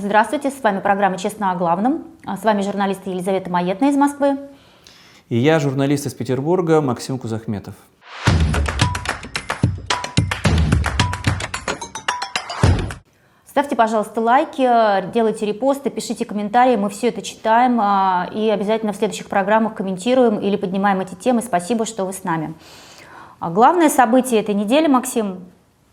[0.00, 2.04] Здравствуйте, с вами программа «Честно о главном».
[2.24, 4.38] А С вами журналист Елизавета Маетна из Москвы.
[5.28, 7.74] И я, журналист из Петербурга, Максим Кузахметов.
[13.44, 14.62] Ставьте, пожалуйста, лайки,
[15.12, 20.38] делайте репосты, пишите комментарии, мы все это читаем а, и обязательно в следующих программах комментируем
[20.38, 21.42] или поднимаем эти темы.
[21.42, 22.54] Спасибо, что вы с нами.
[23.40, 25.40] А Главное событие этой недели, Максим,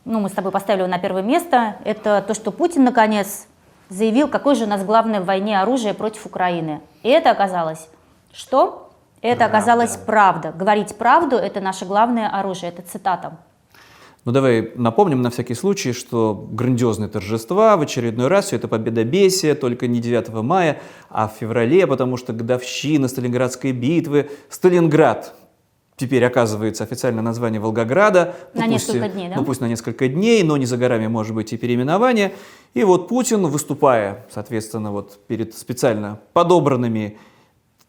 [0.05, 3.48] ну мы с тобой поставили его на первое место, это то, что Путин наконец
[3.89, 6.81] заявил, какое же у нас главное в войне оружие против Украины.
[7.03, 7.88] И это оказалось
[8.34, 8.91] что?
[9.21, 9.57] Это Правда.
[9.57, 10.52] оказалось правда.
[10.52, 13.38] Говорить правду– это наше главное оружие, это цитата.
[14.26, 19.53] Ну давай напомним на всякий случай, что грандиозные торжества, в очередной раз все это победобесие,
[19.53, 20.79] только не 9 мая,
[21.09, 24.29] а в феврале, потому что годовщина Сталинградской битвы.
[24.49, 25.34] Сталинград
[25.98, 28.35] теперь оказывается официальное название Волгограда.
[28.54, 29.35] На пусть несколько дней, да?
[29.38, 32.34] Ну пусть на несколько дней, но не за горами может быть и переименование.
[32.74, 37.18] И вот Путин, выступая, соответственно, вот перед специально подобранными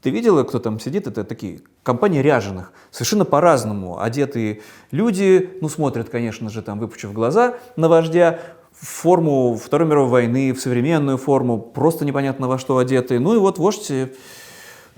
[0.03, 1.09] ты видела, кто там сидит?
[1.09, 4.61] Это такие компании ряженых, совершенно по-разному одетые
[4.93, 8.39] люди, ну, смотрят, конечно же, там, выпучив глаза на вождя,
[8.79, 13.21] в форму Второй мировой войны, в современную форму, просто непонятно во что одетые.
[13.21, 14.11] Ну и вот вождь, э,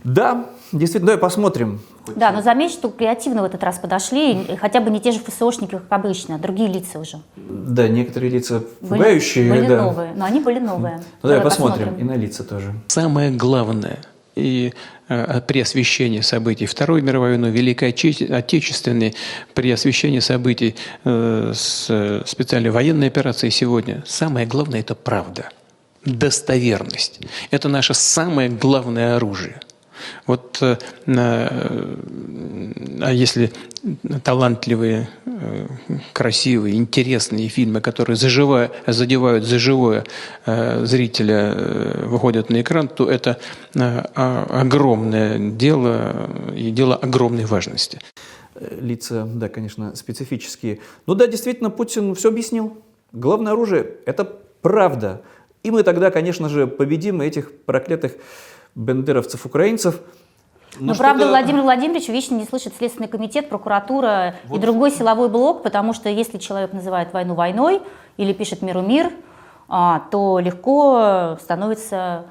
[0.04, 1.80] да, действительно, давай посмотрим.
[2.16, 5.18] Да, но заметь, что креативно в этот раз подошли, и хотя бы не те же
[5.20, 7.20] ФСОшники, как обычно, а другие лица уже.
[7.36, 9.82] Да, некоторые лица Были- пугающие, Были да.
[9.82, 11.00] новые, но они были новые.
[11.22, 11.96] Ну, давай посмотрим.
[11.98, 12.72] И на лица тоже.
[12.88, 13.98] Самое главное
[14.36, 14.72] и
[15.08, 19.14] э, при освещении событий Второй мировой войны, Великой Отече- Отечественной,
[19.52, 25.50] при освещении событий э, с специальной военной операцией сегодня, самое главное– это правда,
[26.04, 27.20] достоверность.
[27.50, 29.60] Это наше самое главное оружие.
[30.26, 31.96] Вот, э, э,
[33.00, 33.52] а если
[34.24, 35.66] талантливые, э,
[36.12, 40.04] красивые, интересные фильмы, которые заживая, задевают за живое
[40.46, 41.54] зрителя,
[42.06, 43.38] выходят на экран, то это
[44.14, 48.00] огромное дело и дело огромной важности.
[48.80, 50.80] Лица, да, конечно, специфические.
[51.06, 52.78] Ну да, действительно, Путин все объяснил.
[53.12, 54.24] Главное оружие– это
[54.62, 55.22] правда.
[55.62, 58.12] И мы тогда, конечно же, победим этих проклятых
[58.78, 60.00] бендеровцев-украинцев.
[60.78, 65.62] Но, что-то- правда, Владимир Владимирович вечно не слышит Следственный комитет, прокуратура и другой силовой блок,
[65.62, 67.82] потому что если человек называет войну войной
[68.16, 69.10] или пишет миру мир,
[69.68, 72.26] а, то легко становится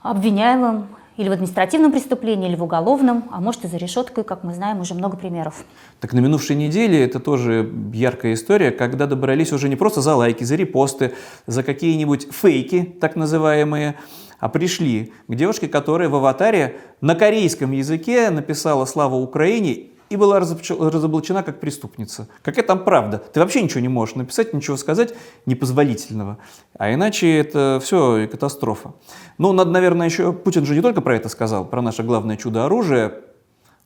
[0.00, 4.54] обвиняемым или в административном преступлении, или в уголовном, а может и за решеткой, как мы
[4.54, 5.64] знаем, уже много примеров.
[6.00, 10.42] Так на минувшей неделе это тоже яркая история, когда добрались уже не просто за лайки,
[10.44, 11.12] за репосты,
[11.46, 13.96] за какие-нибудь фейки, так называемые,
[14.42, 20.40] а пришли к девушке, которая в аватаре на корейском языке написала «Слава Украине» и была
[20.40, 22.26] разоблачена, как преступница.
[22.42, 23.18] Какая там правда?
[23.18, 25.14] Ты вообще ничего не можешь написать, ничего сказать
[25.46, 26.38] непозволительного.
[26.76, 28.94] А иначе это все катастрофа.
[29.38, 30.32] Ну, надо, наверное, еще...
[30.32, 33.20] Путин же не только про это сказал, про наше главное чудо оружия.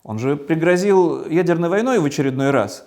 [0.04, 2.86] Он же пригрозил ядерной войной в очередной раз.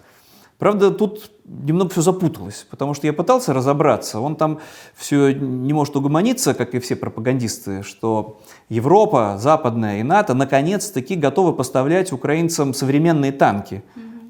[0.60, 4.20] Правда, тут немного все запуталось, потому что я пытался разобраться.
[4.20, 4.60] Он там
[4.94, 11.54] все не может угомониться, как и все пропагандисты, что Европа, Западная и НАТО наконец-таки готовы
[11.54, 13.84] поставлять украинцам современные танки.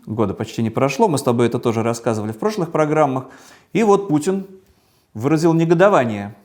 [0.06, 3.26] Года почти не прошло, мы с тобой это тоже рассказывали в прошлых программах.
[3.74, 4.46] И вот Путин
[5.16, 6.36] выразил негодование.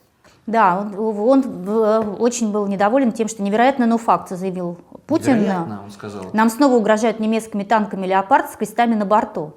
[0.46, 5.38] Да, он, он, э, очень был недоволен тем, что невероятно, но факт, заявил Путин.
[5.40, 6.30] Вероятно, он сказал.
[6.32, 9.54] Нам снова угрожают немецкими танками «Леопард» с крестами на борту.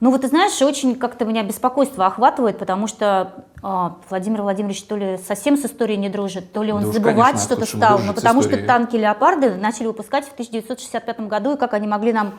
[0.00, 4.96] Ну вот ты знаешь, очень как-то меня беспокойство охватывает, потому что а, Владимир Владимирович то
[4.96, 7.98] ли совсем с историей не дружит, то ли он Да забывать что-то стал.
[7.98, 12.14] дружить Ну потому что танки «Леопарды» начали выпускать в 1965 году, и как они могли
[12.14, 12.38] нам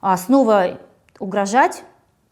[0.00, 0.78] а, снова
[1.20, 1.84] угрожать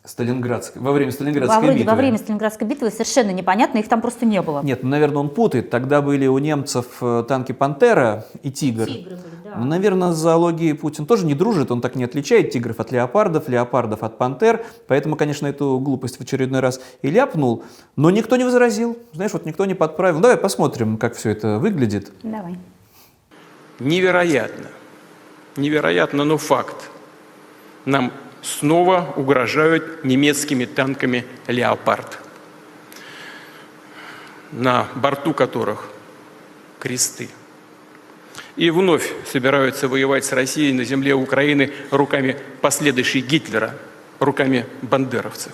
[0.05, 1.91] Сталинградской, во время во, Сталинградской вроде- битвы.
[1.91, 4.63] во время Сталинградской битвы, совершенно непонятно, их там просто не было.
[4.63, 5.71] Нет, ну, наверное, он путает.
[5.71, 8.87] Тогда были у немцев э, танки «Пантера» и «Тигр».
[8.87, 9.60] Тигры были, да.
[9.62, 13.48] Ну, наверное, с зоологией Путин тоже не дружит, он так не отличает тигров от леопардов,
[13.48, 17.64] леопардов от пантер, поэтому, конечно, эту глупость в очередной раз и ляпнул,
[17.97, 20.20] но никто не возразил, знаешь, вот никто не подправил.
[20.20, 22.12] Давай посмотрим, как все это выглядит.
[22.22, 22.58] Давай.
[23.80, 24.66] Невероятно,
[25.56, 26.91] невероятно, но факт.
[27.84, 28.12] Нам
[28.42, 32.18] снова угрожают немецкими танками «Леопард»,
[34.53, 35.88] на борту которых
[36.78, 37.28] кресты.
[38.56, 43.74] И вновь собираются воевать с Россией на земле Украины руками последующей Гитлера,
[44.18, 45.53] руками бандеровцев.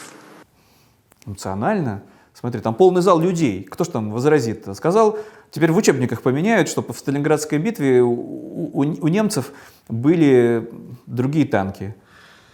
[1.27, 2.03] Эмоционально.
[2.35, 3.65] Смотри, там полный зал людей.
[3.65, 4.67] Кто ж там возразит?
[4.77, 5.19] Сказал,
[5.51, 9.53] теперь в учебниках поменяют, чтобы в Сталинградской битве у, у- у немцев
[9.89, 10.69] были
[11.07, 11.95] другие танки.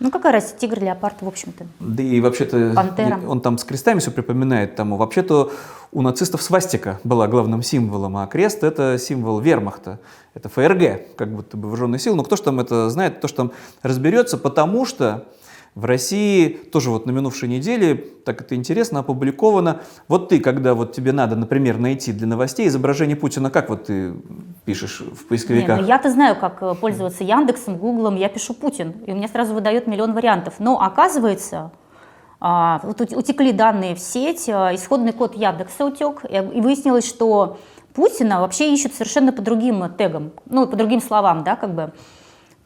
[0.01, 1.67] Ну какая разница, тигр, леопард, в общем-то.
[1.81, 3.19] Да и вообще-то Пантера.
[3.27, 4.97] он там с крестами все припоминает тому.
[4.97, 5.51] Вообще-то
[5.91, 9.99] у нацистов свастика была главным символом, а крест это символ вермахта.
[10.35, 12.17] Это ФРГ, как будто бы вооруженные силы.
[12.17, 13.53] Но кто же там это знает, кто же там
[13.83, 15.25] разберется, потому что
[15.79, 17.95] в России тоже вот на минувшей неделе,
[18.25, 19.83] так это интересно, опубликовано.
[20.09, 24.13] Вот ты, когда вот тебе надо, например, найти для новостей изображение Путина, как вот ты
[24.65, 25.81] пишешь в Не, поисковиках?
[25.81, 29.55] ну я-то знаю, как э, пользоваться Яндексом, Гуглом, я пишу Путин, и у меня сразу
[29.55, 30.55] выдает миллион вариантов.
[30.59, 31.71] Но оказывается,
[32.41, 37.07] а, вот ут- утекли данные в сеть, а, исходный код Яндекса утек, и и выяснилось,
[37.07, 37.59] что
[37.95, 41.93] Путина вообще ищут совершенно по другим э, тегам, ну, по другим словам, да, как бы.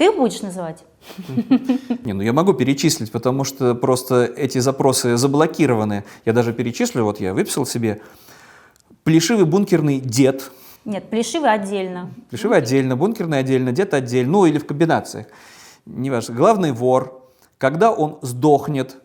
[0.02, 0.82] Ты будешь называть?
[2.04, 6.02] Не, ну я могу перечислить, потому что просто эти запросы заблокированы.
[6.24, 8.00] Я даже перечислю, вот я выписал себе
[9.04, 10.50] плешивый бункерный дед,
[10.84, 12.10] Нет, плешивый отдельно.
[12.30, 15.28] плешивый отдельно, бункерный отдельно, дед отдельно, ну или в комбинациях.
[15.86, 16.34] Неважно.
[16.34, 17.22] Главный вор,
[17.58, 18.96] когда он сдохнет,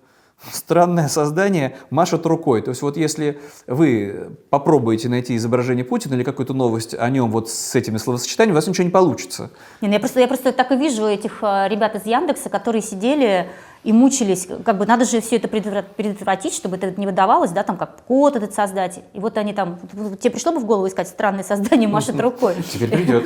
[0.51, 2.61] странное создание машет рукой.
[2.61, 7.49] То есть вот если вы попробуете найти изображение Путина или какую-то новость о нем вот
[7.49, 9.49] с этими словосочетаниями, у вас ничего не получится.
[9.81, 12.81] Не, ну я, просто, я просто так и вижу этих э, ребят из Яндекса, которые
[12.81, 13.49] сидели
[13.87, 17.63] и мучились, как бы надо же все это предотвра- предотвратить, чтобы это не выдавалось, да,
[17.63, 18.99] там как код этот создать.
[19.13, 19.79] И вот они там,
[20.19, 22.55] тебе пришло бы в голову искать странное создание машет рукой?
[22.69, 23.25] Теперь придет.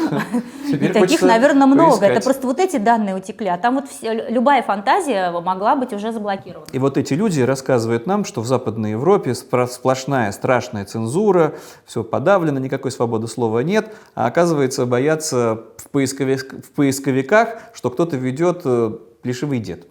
[0.68, 1.90] И Теперь таких, наверное, много.
[1.98, 2.12] поискать.
[2.12, 6.12] Это просто вот эти данные утекли, а там вот все- любая фантазия могла быть уже
[6.12, 6.68] заблокирована.
[6.72, 11.56] И вот эти люди рассказывают нам, что в Западной Европе сплошная страшная цензура,
[11.88, 18.16] все подавлено, никакой свободы слова нет, а оказывается боятся в, поисковик- в поисковиках, что кто-то
[18.16, 18.92] ведет э,
[19.24, 19.88] плешивый дед.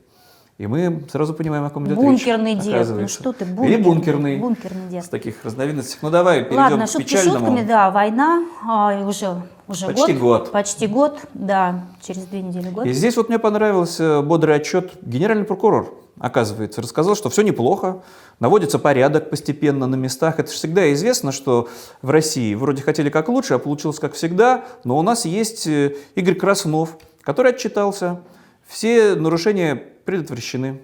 [0.61, 2.65] И мы сразу понимаем, о ком идет Бункерный речь.
[2.65, 2.87] дед.
[2.91, 3.81] Ну что ты, Или бункерный.
[3.83, 4.39] бункерный.
[4.39, 5.07] Бункерный дед.
[5.07, 5.97] С таких разновидностей.
[6.03, 7.47] Ну давай перейдем Ладно, к шутки печальному.
[7.47, 10.53] шутками, да, война а, уже, уже Почти год.
[10.53, 12.85] Почти год, да, через две недели год.
[12.85, 14.93] И здесь вот мне понравился бодрый отчет.
[15.01, 18.03] Генеральный прокурор, оказывается, рассказал, что все неплохо,
[18.39, 20.41] наводится порядок постепенно на местах.
[20.41, 21.71] Это же всегда известно, что
[22.03, 24.67] в России вроде хотели как лучше, а получилось как всегда.
[24.85, 28.21] Но у нас есть э, Игорь Краснов, который отчитался.
[28.69, 30.81] Все нарушения предотвращены.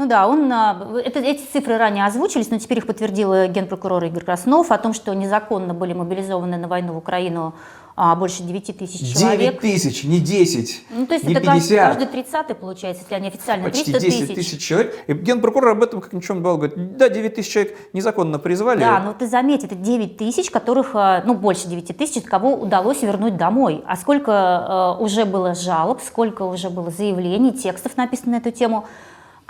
[0.00, 4.02] Ну да, он, а, это, эти цифры ранее озвучились, но теперь их подтвердил э, генпрокурор
[4.04, 7.54] Игорь Краснов о том, что незаконно были мобилизованы на войну в Украину
[7.96, 9.60] а, больше 9 тысяч 9 человек.
[9.60, 11.86] тысяч, не 10, Ну, то есть не это каждый, 50.
[11.86, 14.96] каждый 30 получается, если они официально Почти 300 10 тысяч человек.
[15.06, 16.56] И генпрокурор об этом как ничего не было.
[16.56, 18.80] Говорит, да, 9 тысяч человек незаконно призвали.
[18.80, 23.02] Да, но ты заметь, это 9 тысяч, которых, э, ну, больше 9 тысяч, кого удалось
[23.02, 23.84] вернуть домой.
[23.86, 28.86] А сколько э, уже было жалоб, сколько уже было заявлений, текстов написано на эту тему,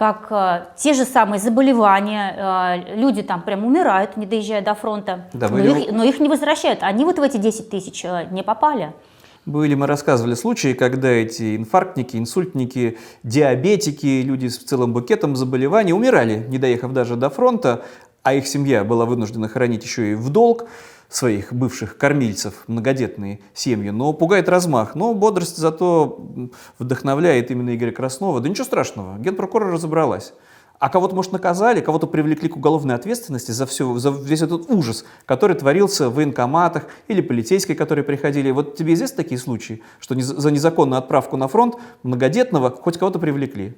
[0.01, 2.35] как э, те же самые заболевания,
[2.89, 6.21] э, люди там прям умирают, не доезжая до фронта, Да, но, были- их, но их
[6.21, 6.83] не возвращают.
[6.83, 8.95] Они вот в эти 10 тысяч э, не попали.
[9.45, 16.47] Были, мы рассказывали случаи, когда эти инфарктники, инсультники, диабетики, люди с целым букетом заболеваний умирали,
[16.49, 17.83] не доехав даже до фронта,
[18.23, 20.67] а их семья была вынуждена хоронить еще и в долг
[21.09, 23.91] своих бывших кормильцев, многодетные семьи.
[23.91, 24.95] Но пугает размах.
[24.95, 28.41] Но бодрость зато вдохновляет именно Игоря Краснова.
[28.41, 30.33] Да ничего страшного, генпрокурор разобралась.
[30.79, 35.05] А кого-то, может, наказали, кого-то привлекли к уголовной ответственности за, все, за весь этот ужас,
[35.27, 38.51] который творился в военкоматах или полицейские, которые приходили.
[38.51, 43.77] Вот тебе известны такие случаи, что за незаконную отправку на фронт многодетного хоть кого-то привлекли?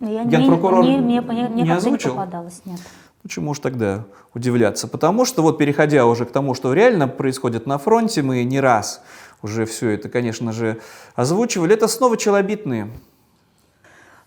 [0.00, 2.10] Я, Генпрокурор мне, мне, мне не как-то озвучил?
[2.10, 2.80] не попадалось, нет.
[3.22, 4.88] Почему же тогда удивляться?
[4.88, 9.02] Потому что вот переходя уже к тому, что реально происходит на фронте, мы не раз
[9.42, 10.80] уже все это, конечно же,
[11.14, 11.74] озвучивали.
[11.74, 12.90] Это снова челобитные.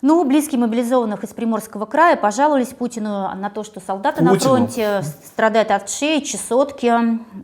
[0.01, 4.55] Ну, близкие мобилизованных из Приморского края пожаловались Путину на то, что солдаты на Путину.
[4.55, 6.91] фронте страдают от шеи, чесотки.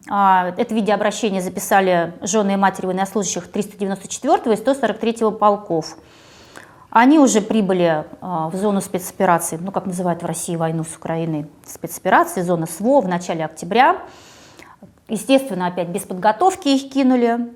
[0.10, 5.96] А, Это видеообращение записали жены и матери военнослужащих 394 и 143 полков.
[6.91, 11.46] Они уже прибыли а, в зону спецоперации, ну, как называют в России войну с Украиной,
[11.65, 14.01] спецоперации, зона СВО в начале октября.
[15.08, 17.53] Естественно, опять без подготовки их кинули.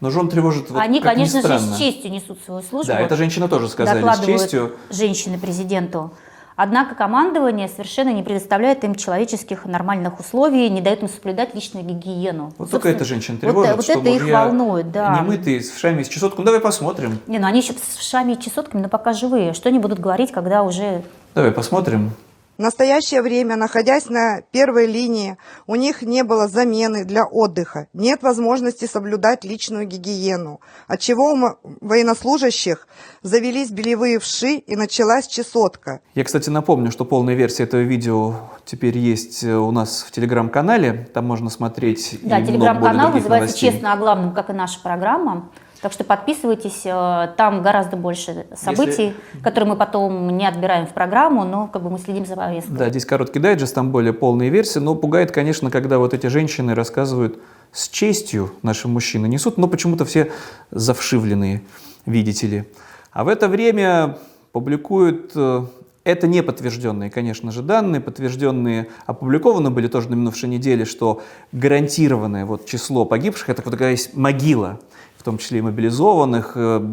[0.00, 3.48] Но жен тревожит, вот, Они, конечно же, с честью несут свою службу Да, эта женщина
[3.48, 4.76] тоже сказали с честью.
[4.90, 6.10] женщины президенту.
[6.56, 12.52] Однако командование совершенно не предоставляет им человеческих нормальных условий, не дает им соблюдать личную гигиену.
[12.58, 15.18] Вот только эта женщина вот, тревожит, вот что это их волнует, да.
[15.20, 16.40] немытые, с шами и с чесоткой.
[16.40, 17.18] Ну, давай посмотрим.
[17.26, 19.52] Не, ну они еще с шами и чесотками, но пока живые.
[19.52, 21.02] Что они будут говорить, когда уже...
[21.34, 22.12] Давай посмотрим.
[22.56, 28.22] В настоящее время, находясь на первой линии, у них не было замены для отдыха, нет
[28.22, 32.86] возможности соблюдать личную гигиену, отчего у военнослужащих
[33.22, 36.00] завелись белевые вши и началась чесотка.
[36.14, 38.34] Я, кстати, напомню, что полная версия этого видео
[38.64, 41.08] теперь есть э, у нас в телеграм-канале.
[41.12, 43.70] Там можно смотреть Да, телеграм-канал называется новостей.
[43.72, 45.50] «Честно о главном», как и наша программа.
[45.84, 49.42] Так что подписывайтесь, э, там гораздо больше событий, Если...
[49.42, 52.72] которые мы потом не отбираем в программу, но как бы мы следим за повесткой.
[52.72, 56.74] Да, здесь короткий дайджест, там более полные версии, но пугает, конечно, когда вот эти женщины
[56.74, 57.38] рассказывают
[57.70, 60.32] с честью, наши мужчины несут, но почему-то все
[60.70, 61.60] завшивленные,
[62.06, 62.64] видите ли.
[63.12, 64.16] А в это время
[64.52, 65.66] публикуют э,
[66.04, 71.22] это не подтвержденные, конечно же, данные, подтвержденные, опубликованы были тоже на минувшей неделе, что
[71.52, 74.80] гарантированное вот число погибших, это вот такая есть могила,
[75.24, 76.86] в том числе и мобилизованных, э,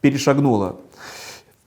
[0.00, 0.76] перешагнуло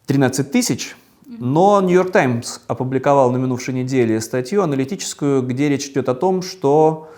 [0.07, 0.95] 13 тысяч,
[1.27, 7.11] но Нью-Йорк Таймс опубликовал на минувшей неделе статью аналитическую, где речь идет о том, что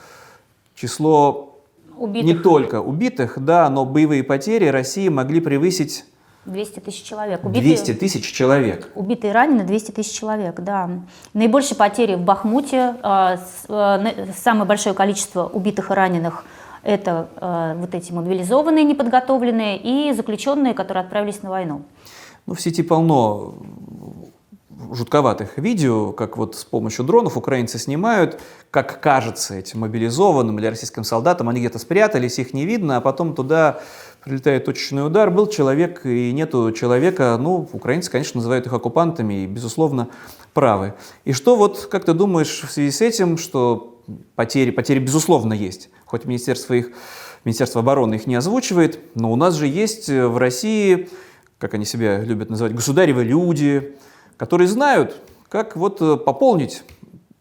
[0.75, 1.57] число
[1.97, 2.25] Убитых.
[2.25, 6.03] не только убитых, да, но боевые потери России могли превысить
[6.43, 7.45] 200 тысяч человек.
[7.45, 8.91] 200 тысяч человек.
[8.93, 10.89] Убитые и ранены 200 тысяч человек, да.
[11.33, 13.37] Наибольшие потери в Бахмуте, э,
[13.69, 16.43] э, самое большое количество убитых и раненых
[16.85, 21.81] это э, вот эти мобилизованные, неподготовленные и заключенные, которые отправились на войну.
[22.45, 23.55] Ну, в сети полно
[24.91, 28.39] жутковатых видео, как вот с помощью дронов украинцы снимают,
[28.71, 33.33] как кажется этим мобилизованным или российским солдатам, они где-то спрятались, их не видно, а потом
[33.33, 33.79] туда
[34.23, 39.47] прилетает точечный удар, был человек и нету человека, ну, украинцы, конечно, называют их оккупантами и,
[39.47, 40.09] безусловно,
[40.53, 40.93] правы.
[41.25, 44.01] И что вот, как ты думаешь, в связи с этим, что
[44.35, 46.91] потери, потери безусловно есть, хоть Министерство их
[47.43, 51.09] Министерство обороны их не озвучивает, но у нас же есть в России,
[51.59, 53.95] как они себя любят называть, государевы люди,
[54.37, 55.15] которые знают,
[55.49, 56.83] как вот э, пополнить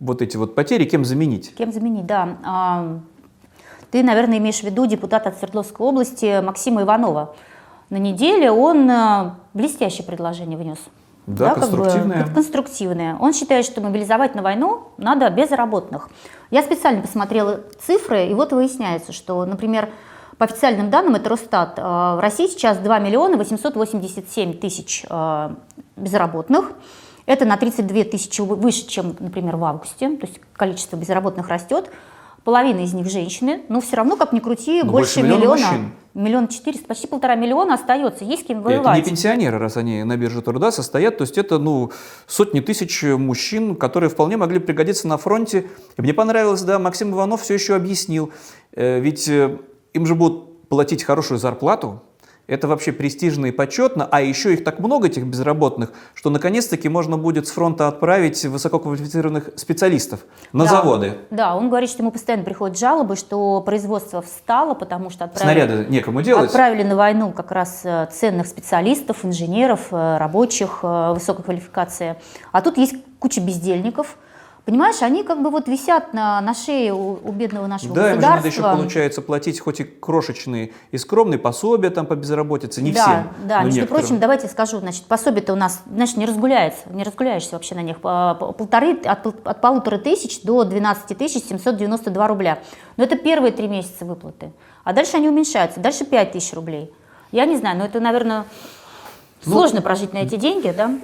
[0.00, 1.54] вот эти вот потери, кем заменить.
[1.54, 2.36] Кем заменить, да.
[2.44, 2.98] А,
[3.90, 7.34] ты, наверное, имеешь в виду депутата от Свердловской области Максима Иванова.
[7.88, 10.78] На неделе он э, блестящее предложение внес.
[11.26, 12.18] Да, да конструктивное.
[12.18, 13.16] Как бы, конструктивное.
[13.18, 16.10] Он считает, что мобилизовать на войну надо безработных.
[16.50, 19.88] Я специально посмотрела цифры, и вот выясняется, что, например,
[20.38, 25.50] по официальным данным, это Росстат, э, в России сейчас 2 миллиона 887 тысяч э,
[25.96, 26.72] безработных.
[27.26, 30.10] Это на 32 тысячи выше, чем, например, в августе.
[30.16, 31.90] То есть количество безработных растет.
[32.44, 35.62] Половина из них женщины, но все равно, как ни крути, но больше, больше миллиона.
[35.62, 35.92] Мужчин.
[36.12, 38.98] Миллион четыреста, почти полтора миллиона остается, есть кем воевать.
[38.98, 41.90] Это не пенсионеры, раз они на бирже труда состоят, то есть это ну,
[42.26, 45.66] сотни тысяч мужчин, которые вполне могли пригодиться на фронте.
[45.96, 48.30] И мне понравилось, да, Максим Иванов все еще объяснил,
[48.76, 49.58] э, ведь э,
[49.92, 52.02] им же будут платить хорошую зарплату,
[52.46, 57.16] это вообще престижно и почетно, а еще их так много, этих безработных, что наконец-таки можно
[57.16, 60.20] будет с фронта отправить высококвалифицированных специалистов
[60.52, 61.18] на да, заводы.
[61.30, 65.90] Да, он говорит, что ему постоянно приходят жалобы, что производство встало, потому что отправили, Снаряды
[65.90, 66.46] некому делать.
[66.46, 72.16] отправили на войну как раз э, ценных специалистов, инженеров, э, рабочих э, высокой квалификации.
[72.52, 74.18] А тут есть куча бездельников,
[74.64, 78.30] Понимаешь, они как бы вот висят на, на шее у, у бедного нашего да, государства.
[78.30, 82.92] Да, надо еще, получается, платить хоть и крошечные и скромные пособия там по безработице, не
[82.92, 83.28] да, всем.
[83.46, 84.02] Да, между некоторым.
[84.02, 87.98] прочим, давайте скажу, значит, пособие-то у нас, значит, не разгуляется, не разгуляешься вообще на них.
[88.00, 92.58] Полторы, от, от полутора тысяч до 12 тысяч 792 рубля.
[92.96, 94.50] Но это первые три месяца выплаты.
[94.82, 96.90] А дальше они уменьшаются, дальше 5 тысяч рублей.
[97.32, 98.46] Я не знаю, но это, наверное,
[99.46, 100.98] Ну, Сложно прожить на эти деньги, да?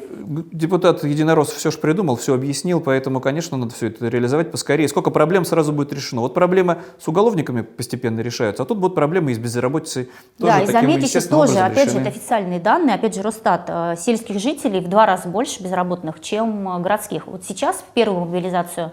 [0.52, 4.88] Депутат Единорос все же придумал, все объяснил, поэтому, конечно, надо все это реализовать поскорее.
[4.88, 6.22] Сколько проблем сразу будет решено.
[6.22, 10.10] Вот проблемы с уголовниками постепенно решаются, а тут будут проблемы и с безработицей.
[10.38, 12.04] Тоже да, и заметите естественным тоже, опять решены.
[12.04, 16.20] же, это официальные данные, опять же, Росстат, э, сельских жителей в два раза больше безработных,
[16.20, 17.26] чем э, городских.
[17.26, 18.92] Вот сейчас, в первую мобилизацию,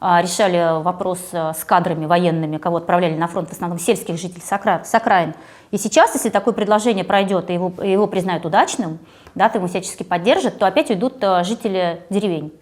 [0.00, 4.94] э, решали вопрос с кадрами военными, кого отправляли на фронт, в основном сельских жителей с
[4.94, 5.34] окраин.
[5.74, 9.00] И сейчас, если такое предложение пройдет и его, его признают удачным,
[9.34, 12.52] да, его всячески поддержат, то опять уйдут э, жители деревень.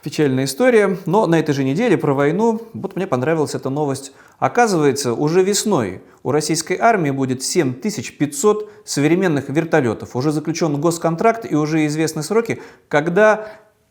[0.00, 4.12] Печальная история, но на этой же неделе про войну, вот мне понравилась эта новость.
[4.38, 10.14] Оказывается, уже весной у российской армии будет 7500 современных вертолетов.
[10.14, 13.48] Уже заключен госконтракт и уже известны сроки, когда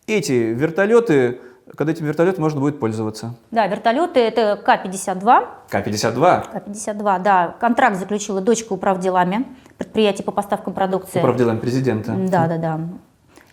[0.08, 1.42] эти вертолеты,
[1.76, 3.36] когда этим вертолетом можно будет пользоваться.
[3.52, 5.48] Да, вертолеты это К-52.
[5.70, 6.52] К-52.
[6.52, 7.56] К-52, да.
[7.60, 9.46] Контракт заключила дочка управделами,
[9.78, 11.20] предприятие по поставкам продукции.
[11.20, 12.14] Управделами президента.
[12.14, 12.80] Да, да, да.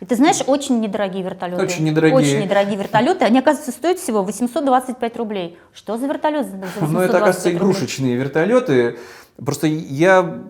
[0.00, 1.62] И ты знаешь, очень недорогие вертолеты.
[1.62, 2.16] Очень недорогие.
[2.16, 3.24] Очень недорогие вертолеты.
[3.24, 5.58] Они, оказывается, стоят всего 825 рублей.
[5.72, 7.58] Что за вертолет за 825 Ну, это, оказывается, рублей?
[7.58, 8.98] игрушечные вертолеты.
[9.42, 10.40] Просто я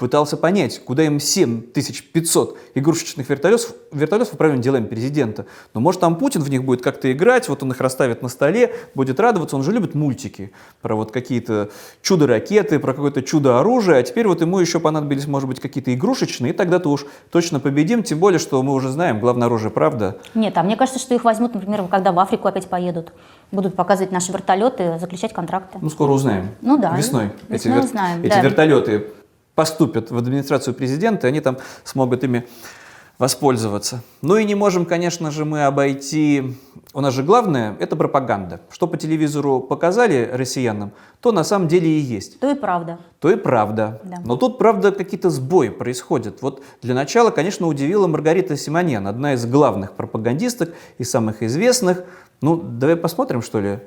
[0.00, 5.46] пытался понять, куда им 7500 игрушечных вертолетов, вертолетов управления делами президента.
[5.74, 8.74] Но может там Путин в них будет как-то играть, вот он их расставит на столе,
[8.94, 11.70] будет радоваться, он же любит мультики про вот какие-то
[12.02, 16.56] чудо-ракеты, про какое-то чудо-оружие, а теперь вот ему еще понадобились, может быть, какие-то игрушечные, и
[16.56, 20.16] тогда-то уж точно победим, тем более, что мы уже знаем, главное оружие, правда?
[20.34, 23.12] Нет, а мне кажется, что их возьмут, например, когда в Африку опять поедут.
[23.52, 25.78] Будут показывать наши вертолеты, заключать контракты.
[25.82, 26.50] Ну, скоро узнаем.
[26.62, 26.96] Ну да.
[26.96, 27.32] Весной.
[27.48, 28.40] Весной эти, вер- узнаем, эти да.
[28.40, 29.06] вертолеты
[29.54, 32.46] поступят в администрацию президента, и они там смогут ими
[33.18, 34.00] воспользоваться.
[34.22, 36.56] Ну и не можем, конечно же, мы обойти...
[36.94, 38.62] У нас же главное– это пропаганда.
[38.70, 42.40] Что по телевизору показали россиянам, то на самом деле и есть.
[42.40, 42.98] То и правда.
[43.18, 44.00] То и правда.
[44.04, 44.16] Да.
[44.24, 46.40] Но тут, правда, какие-то сбои происходят.
[46.40, 52.04] Вот для начала, конечно, удивила Маргарита Симоньян, одна из главных пропагандисток и самых известных.
[52.40, 53.80] Ну, давай посмотрим, что ли,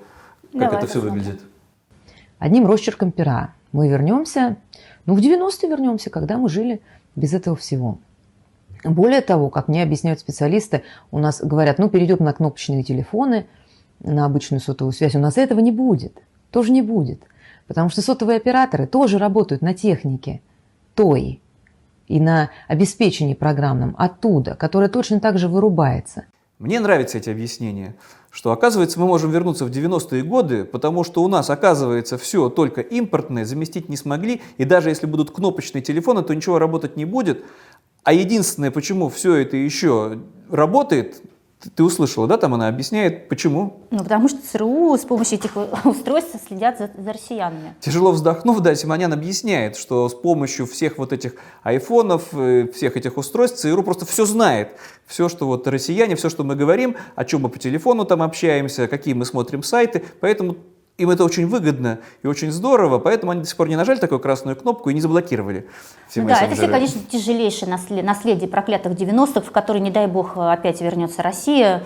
[0.52, 1.14] как Давай это все посмотрим.
[1.24, 1.42] выглядит.
[2.38, 4.58] одним росчерком пера мы вернемся,
[5.06, 6.82] ну, в 90-е вернемся, когда мы жили
[7.16, 7.98] без этого всего.
[8.84, 13.46] Более того, как мне объясняют специалисты, у нас говорят, ну, перейдем на кнопочные телефоны,
[14.00, 15.16] на обычную сотовую связь.
[15.16, 16.18] У нас этого не будет.
[16.52, 17.22] Тоже не будет.
[17.68, 20.42] Потому что сотовые операторы тоже работают на технике
[20.96, 21.42] той
[22.08, 26.26] и на обеспечении программном оттуда, которая точно так же вырубается.
[26.64, 27.98] Мне нравятся эти объяснения,
[28.32, 32.80] что, оказывается, мы можем вернуться в 90-е годы, потому что у нас, оказывается, все только
[32.80, 37.44] импортное, заместить не смогли, и даже если будут кнопочные телефоны, то ничего работать не будет.
[38.04, 41.22] А единственное, почему все это еще работает,
[41.76, 43.86] ты, услышала, да, там она объясняет, почему.
[43.92, 45.52] Ну, потому что ЦРУ с помощью этих
[45.86, 47.76] устройств следят за, за россиянами.
[47.80, 53.18] Тяжело вздохнув, да, Симонян объясняет, что с помощью всех вот этих айфонов, э, всех этих
[53.18, 54.76] устройств ЦРУ просто все знает.
[55.06, 58.88] Все, что вот россияне, все, что мы говорим, о чем мы по телефону там общаемся,
[58.88, 60.58] какие мы смотрим сайты, поэтому
[60.98, 64.20] им это очень выгодно и очень здорово, поэтому они до сих пор не нажали такую
[64.20, 65.68] красную кнопку и не заблокировали
[66.08, 70.06] все Ну да, это все, конечно, тяжелейшее насле- наследие проклятых 90-х, в которые, не дай
[70.08, 71.84] бог, опять вернется Россия.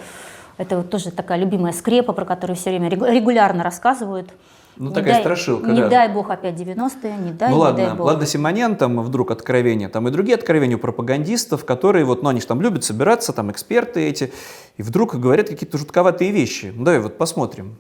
[0.58, 4.30] Это вот тоже такая любимая скрепа, про которую все время регу- регулярно рассказывают.
[4.76, 5.88] Ну, Не такая дай- страшилка, Не да.
[5.90, 8.06] дай бог опять 90-е, не дай, ну не ладно, дай бог.
[8.08, 12.42] ладно, Симонян, там вдруг откровения, там и другие откровения у пропагандистов, которые вот, ну они
[12.42, 14.32] же там любят собираться, там эксперты эти,
[14.76, 16.72] и вдруг говорят какие-то жутковатые вещи.
[16.76, 17.78] Ну давай вот посмотрим.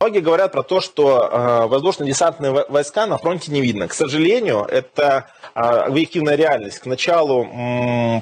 [0.00, 3.88] Многие говорят про то, что э, воздушно-десантные во- войска на фронте не видно.
[3.88, 6.78] К сожалению, это э, объективная реальность.
[6.78, 7.44] К началу,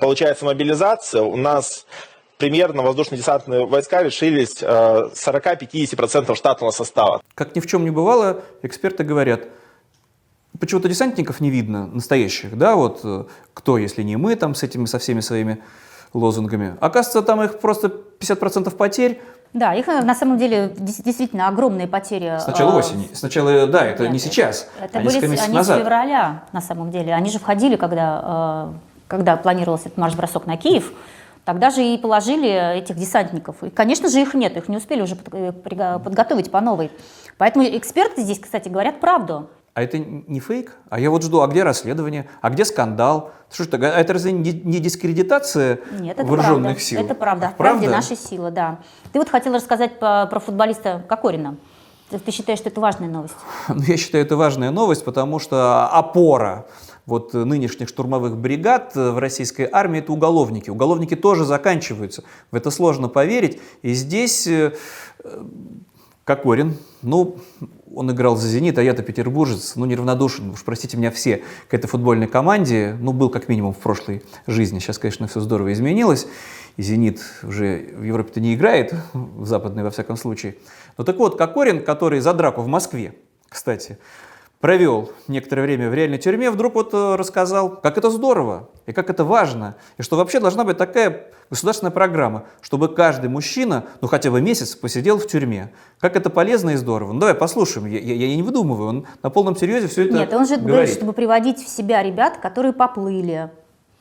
[0.01, 1.85] получается, мобилизация у нас
[2.39, 7.21] примерно воздушно-десантные войска лишились э, 40-50% штатного состава.
[7.35, 9.43] Как ни в чем не бывало, эксперты говорят,
[10.59, 14.87] почему-то десантников не видно, настоящих, да, вот э, кто, если не мы, там с этими,
[14.87, 15.63] со всеми своими
[16.15, 16.79] лозунгами.
[16.81, 19.21] Оказывается, там их просто 50% потерь
[19.57, 22.39] Да, их э, на самом деле действительно огромные потери.
[22.39, 23.09] с начала э, осени.
[23.15, 25.79] Сначала, да, это Нет, не сейчас, Это а были они назад.
[25.79, 27.15] с февраля, на самом деле.
[27.15, 28.73] Они же входили, когда, э,
[29.09, 30.93] когда планировался этот марш-бросок на Киев.
[31.47, 33.63] Тогда же и положили этих десантников.
[33.63, 36.91] И, конечно же, их нет, их не успели уже э, подготовить по новой.
[37.39, 39.49] Поэтому эксперты здесь, кстати, говорят правду.
[39.77, 40.73] А это не фейк?
[40.89, 42.31] А я вот жду, а где расследование?
[42.41, 43.33] А где скандал?
[43.53, 46.81] Что ж, а это разве не дискредитация Нет, это вооруженных правда.
[46.81, 47.01] сил?
[47.03, 47.49] Это правда.
[47.53, 47.81] В Правда?
[47.83, 48.79] правде наши силы, да.
[49.13, 51.59] Ты вот хотела рассказать по- про футболиста Кокорина.
[52.09, 53.35] Ты, ты считаешь, что это важная новость?
[53.69, 56.65] Ну, я считаю, это важная новость, потому что опора
[57.05, 60.71] вот нынешних штурмовых бригад в российской армии– это уголовники.
[60.71, 62.25] Уголовники тоже заканчиваются.
[62.51, 63.61] В это сложно поверить.
[63.83, 64.73] И здесь э,
[66.27, 67.37] Кокорин, ну,
[67.95, 71.87] он играл за «Зенит», а я-то петербуржец, ну, неравнодушен, уж простите меня все, к этой
[71.87, 74.81] футбольной команде, ну, был как минимум в прошлой жизни.
[74.81, 76.27] Сейчас, конечно, все здорово изменилось,
[76.77, 80.57] и «Зенит» уже в Европе-то не играет, в западной, во всяком случае.
[80.99, 83.15] Но так вот, Кокорин, который за драку в Москве,
[83.49, 83.97] кстати,
[84.61, 89.11] провел некоторое время в реальной тюрьме, вдруг вот э, рассказал, как это здорово и как
[89.11, 94.31] это важно, и что вообще должна быть такая государственная программа, чтобы каждый мужчина, ну хотя
[94.31, 95.73] бы месяц посидел в тюрьме.
[96.01, 97.13] Как это полезно и здорово.
[97.13, 100.33] Ну давай послушаем, я, я- я не выдумываю, он на полном серьезе все это Нет,
[100.33, 100.95] он же говорит, говорит.
[100.97, 103.51] чтобы приводить в себя ребят, которые поплыли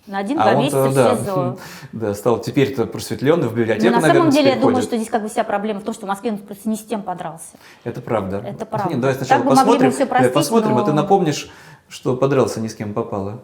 [0.07, 1.35] на один-два А месяца в СИЗО.
[1.35, 1.55] да,
[2.07, 4.87] да, стал теперь-то просветленный в Но библиотеку, на наверное, самом деле, я теперь думаю, ходит.
[4.89, 6.83] что здесь как бы вся проблема в том, что в Москве он просто не с
[6.83, 7.57] тем подрался.
[7.83, 8.37] Это правда.
[8.45, 8.89] Это правда.
[8.91, 11.49] Нет, давай сначала Так бы могли бы посмотрим, давай простить, посмотрим, а ты но- напомнишь,
[11.89, 13.41] что подрался ни с кем попало.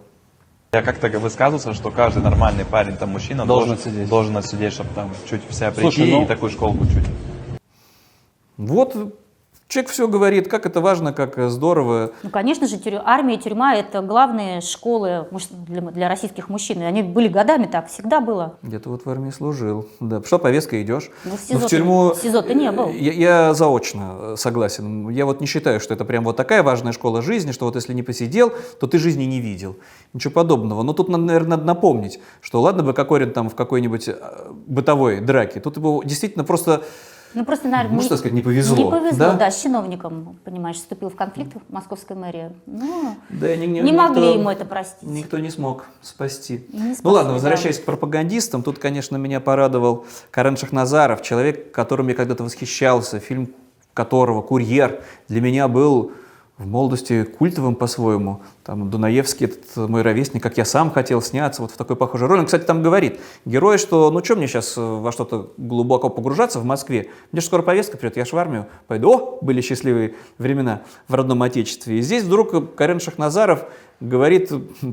[0.73, 4.07] Я как-то высказывался, что каждый нормальный парень, там мужчина Должен должен, отсидеть.
[4.09, 7.07] должен отсидеть, чтобы там чуть в себя Слушай, прийти ну- и такую школку чуть.
[8.57, 8.95] Вот
[9.71, 12.11] Человек все говорит, как это важно, как здорово.
[12.23, 15.27] Ну, конечно же, тюрь- армия и тюрьма– это главные школы
[15.65, 16.81] для, для российских мужчин.
[16.81, 18.57] И они были годами так, всегда было.
[18.63, 19.87] Где-то вот в армии служил.
[20.01, 21.09] Да, пришла повестка, идешь.
[21.23, 22.09] Ну, в Но СИЗО, в тюрьму...
[22.09, 22.89] в СИЗО ты не был.
[22.89, 25.07] Я, я заочно э, согласен.
[25.07, 27.93] Я вот не считаю, что это прям вот такая важная школа жизни, что вот если
[27.93, 29.77] не посидел, то ты жизни не видел.
[30.11, 30.83] Ничего подобного.
[30.83, 34.15] Но тут, наверное, надо напомнить, что ладно бы Кокорин там в какой-нибудь э,
[34.67, 36.83] бытовой драке, тут его действительно просто,
[37.33, 38.75] Ну, просто, наверное, можно сказать, не повезло.
[38.77, 39.33] Не повезло, да?
[39.33, 39.51] да?
[39.51, 42.51] с чиновником, понимаешь, вступил в конфликт в московской мэрии.
[42.65, 45.03] Ну, Да, ни- не никто- могли ему это простить.
[45.03, 46.65] Никто не смог спасти.
[46.73, 47.33] Не ну спасли, ладно, да.
[47.35, 53.49] возвращаясь к пропагандистам, тут, конечно, меня порадовал Карен Шахназаров, человек, которым я когда-то восхищался, фильм
[53.93, 56.11] которого «Курьер» для меня был
[56.61, 58.41] в молодости культовым по-своему.
[58.63, 62.39] Там Дунаевский, этот мой ровесник, как я сам хотел сняться вот в такой похожей роли.
[62.41, 66.65] Он, кстати, там говорит, герой, что ну что мне сейчас во что-то глубоко погружаться в
[66.65, 67.09] Москве?
[67.31, 69.11] Мне же скоро повестка придет, я ж в армию пойду.
[69.11, 71.97] О, были счастливые времена в родном отечестве.
[71.97, 73.65] И здесь вдруг Карен Шахназаров
[73.99, 74.51] говорит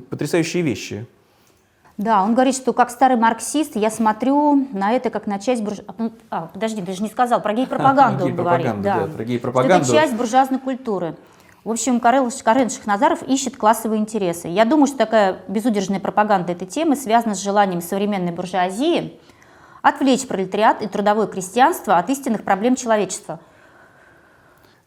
[0.08, 1.06] потрясающие вещи.
[1.98, 5.78] Да, он говорит, что как старый марксист я смотрю на это как на часть бурж...
[5.98, 8.66] ну, А, подожди, ты же не сказал, про гей-пропаганду про он говорит.
[8.66, 9.84] гей-пропаганду, да, про гей-пропаганду.
[9.84, 11.16] это часть буржуазной культуры.
[11.68, 14.48] В общем, Карел, Карен Шахназаров ищет классовые интересы.
[14.48, 19.20] Я думаю, что такая безудержная пропаганда этой темы связана с желанием современной буржуазии
[19.82, 23.38] отвлечь пролетариат и трудовое крестьянство от истинных проблем человечества.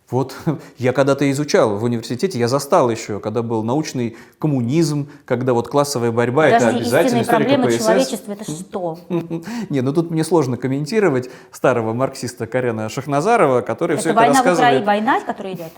[0.09, 0.35] Вот
[0.79, 6.11] я когда-то изучал в университете, я застал еще, когда был научный коммунизм, когда вот классовая
[6.11, 7.77] борьба это Подожди, обязательно истинные история проблемы КПСС.
[7.77, 8.99] человечества это что?
[9.69, 14.33] Не, ну тут мне сложно комментировать старого марксиста Карена Шахназарова, который все Это это война
[14.33, 14.81] в рассказывает.
[14.81, 15.73] Украине, война, которая идет?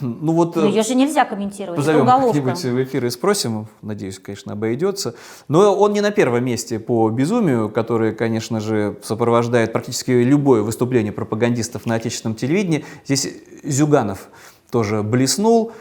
[0.00, 4.18] Ну вот Ну, э, ее же нельзя комментировать, позовем как-нибудь в эфир и спросим, надеюсь,
[4.18, 5.14] конечно, обойдется.
[5.48, 11.12] Но он не на первом месте по безумию, которое, конечно же, сопровождает практически любое выступление
[11.12, 12.84] пропагандистов на отечественном телевидении.
[13.06, 13.28] Здесь
[13.64, 14.28] Зюганов
[14.70, 15.72] тоже блеснул.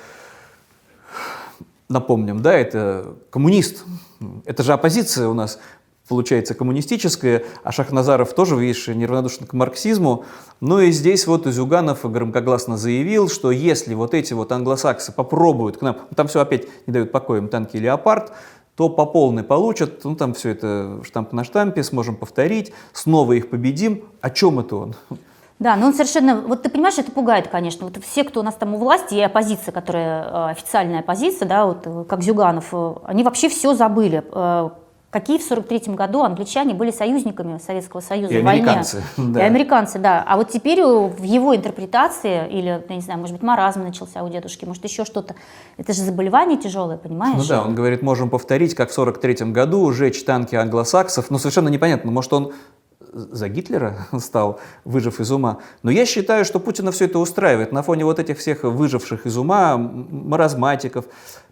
[1.89, 3.83] Напомним, да, это коммунист.
[4.45, 5.59] Это же оппозиция у нас
[6.11, 10.25] получается коммунистическая, а Шахназаров тоже, видишь, неравнодушен к марксизму.
[10.59, 15.81] Ну и здесь вот Зюганов громкогласно заявил, что если вот эти вот англосаксы попробуют к
[15.81, 18.33] нам, ну, там все опять не дают покоя им танки «Леопард»,
[18.75, 23.49] то по полной получат, ну там все это штамп на штампе, сможем повторить, снова их
[23.49, 24.03] победим.
[24.19, 24.95] О чем это он?
[25.59, 27.85] Да, но он совершенно, вот ты понимаешь, это пугает, конечно.
[27.85, 31.65] Вот все, кто у нас там у власти, и оппозиция, которая э, официальная оппозиция, да,
[31.67, 34.23] вот э, как Зюганов, э, они вообще все забыли.
[35.11, 38.61] Какие в 43 году англичане были союзниками Советского Союза И в войне.
[38.63, 39.41] американцы, да.
[39.41, 40.23] И американцы, да.
[40.25, 44.29] А вот теперь в его интерпретации, или, я не знаю, может быть, маразм начался у
[44.29, 45.35] дедушки, может, еще что-то.
[45.77, 47.35] Это же заболевание тяжелое, понимаешь?
[47.39, 51.29] Ну да, он говорит, можем повторить, как в 43 году сжечь танки англосаксов.
[51.29, 52.53] Но совершенно непонятно, может он
[53.13, 55.59] за Гитлера стал, выжив из ума.
[55.83, 57.71] Но я считаю, что Путина все это устраивает.
[57.71, 61.05] На фоне вот этих всех выживших из ума, маразматиков,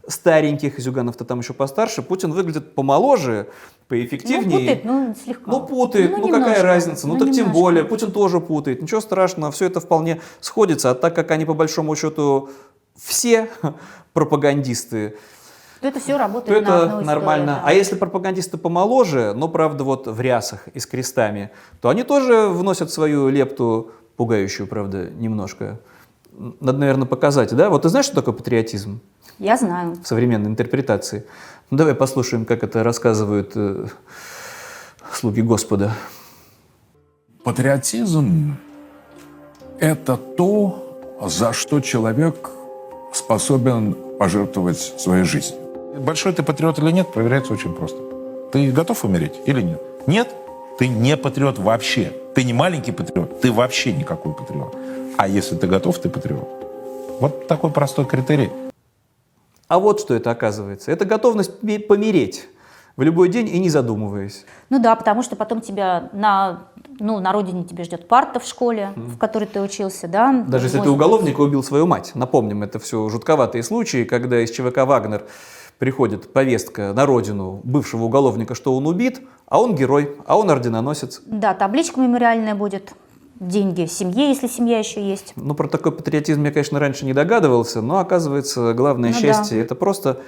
[0.07, 3.53] стареньких, Зюганов-то там еще постарше, Путин выглядит помоложе, Ну,
[3.89, 4.59] поэффективнее.
[4.59, 5.51] путает, ну, слегка.
[5.51, 7.59] Ну, путает, ну, какая немножко, разница, ну, ну, так тем немножко.
[7.61, 11.53] более, Путин тоже путает, ничего страшного, все это вполне сходится, а так как они по
[11.53, 12.49] большому счету
[12.97, 13.49] все
[14.13, 15.15] пропагандисты,
[15.81, 17.43] То это все то работает на это одну нормально.
[17.43, 17.61] историю, да.
[17.63, 22.49] А если пропагандисты помоложе, но правда вот в рясах и с крестами, то они тоже
[22.49, 25.79] вносят свою лепту, пугающую, правда, немножко.
[26.59, 27.69] Надо, наверное, показать, да?
[27.69, 28.99] Вот ты знаешь, что такое патриотизм
[29.37, 29.95] Я знаю.
[30.03, 31.25] в современной интерпретации?
[31.69, 33.87] Ну, давай послушаем, как это рассказывают э,
[35.13, 35.93] слуги Господа.
[37.43, 38.57] Патриотизм–
[39.79, 42.49] это то, за что человек
[43.13, 45.58] способен пожертвовать своей жизнью.
[45.97, 47.97] Большой ты патриот или нет, проверяется очень просто.
[48.51, 49.81] Ты готов умереть или нет?
[50.05, 50.33] Нет,
[50.77, 52.13] ты не патриот вообще.
[52.35, 54.75] Ты не маленький патриот, ты вообще никакой патриот.
[55.17, 56.47] А если ты готов, ты патриот.
[57.19, 58.51] Вот такой простой критерий.
[59.67, 60.91] А вот что это оказывается.
[60.91, 62.47] Это готовность помереть
[62.95, 64.45] в любой день и не задумываясь.
[64.69, 66.67] Ну да, потому что потом тебя на,
[66.99, 70.45] ну, на родине тебе ждет парта в школе, в которой ты учился, да.
[70.47, 72.11] Даже если ты уголовник и убил свою мать.
[72.13, 75.23] Напомним, это все жутковатые случаи, когда из ЧВК «Вагнер»
[75.79, 81.21] приходит повестка на родину бывшего уголовника, что он убит, а он герой, а он орденоносец.
[81.25, 82.93] Да, табличка мемориальная будет,
[83.39, 85.33] деньги семье, если семья еще есть.
[85.37, 89.21] Ну, про такой патриотизм я, конечно, раньше не догадывался, но, оказывается, главное Ну да.
[89.21, 90.21] счастье– это просто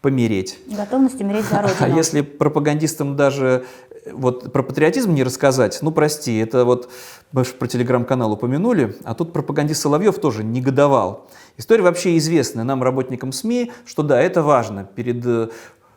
[0.00, 0.58] помереть.
[0.68, 1.76] Готовность умереть за родину.
[1.80, 3.64] А если пропагандистам даже
[4.10, 6.90] вот про патриотизм не рассказать, ну прости, это вот
[7.32, 11.28] мы ж про телеграм-канал упомянули, а тут пропагандист Соловьев тоже негодовал.
[11.56, 15.48] История вообще известная нам, работникам СМИ, что да, это важно перед э,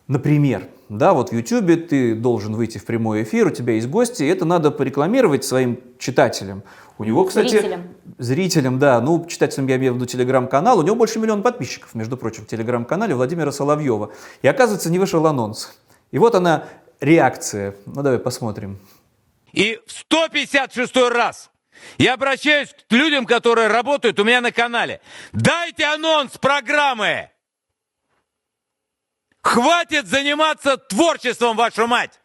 [0.07, 4.21] Например, да, вот в YouTube ты должен выйти в прямой эфир, у тебя есть гости,
[4.21, 6.61] и это надо порекламировать своим читателям.
[6.99, 7.49] У него, кстати...
[7.49, 7.81] Зрителям.
[8.19, 9.01] Зрителям, да.
[9.01, 10.79] Ну, читателям я имею в виду телеграм-канал.
[10.79, 14.11] У него больше миллиона подписчиков, между прочим, в телеграм-канале Владимира Соловьева.
[14.43, 15.75] И оказывается, не вышел анонс.
[16.11, 16.65] И вот она,
[16.99, 17.75] реакция.
[17.85, 18.79] Ну, давай посмотрим.
[19.51, 21.49] И в 156 раз
[21.97, 25.01] я обращаюсь к людям, которые работают у меня на канале.
[25.31, 27.29] Дайте анонс программы!
[29.41, 32.19] Хватит заниматься творчеством, вашу мать!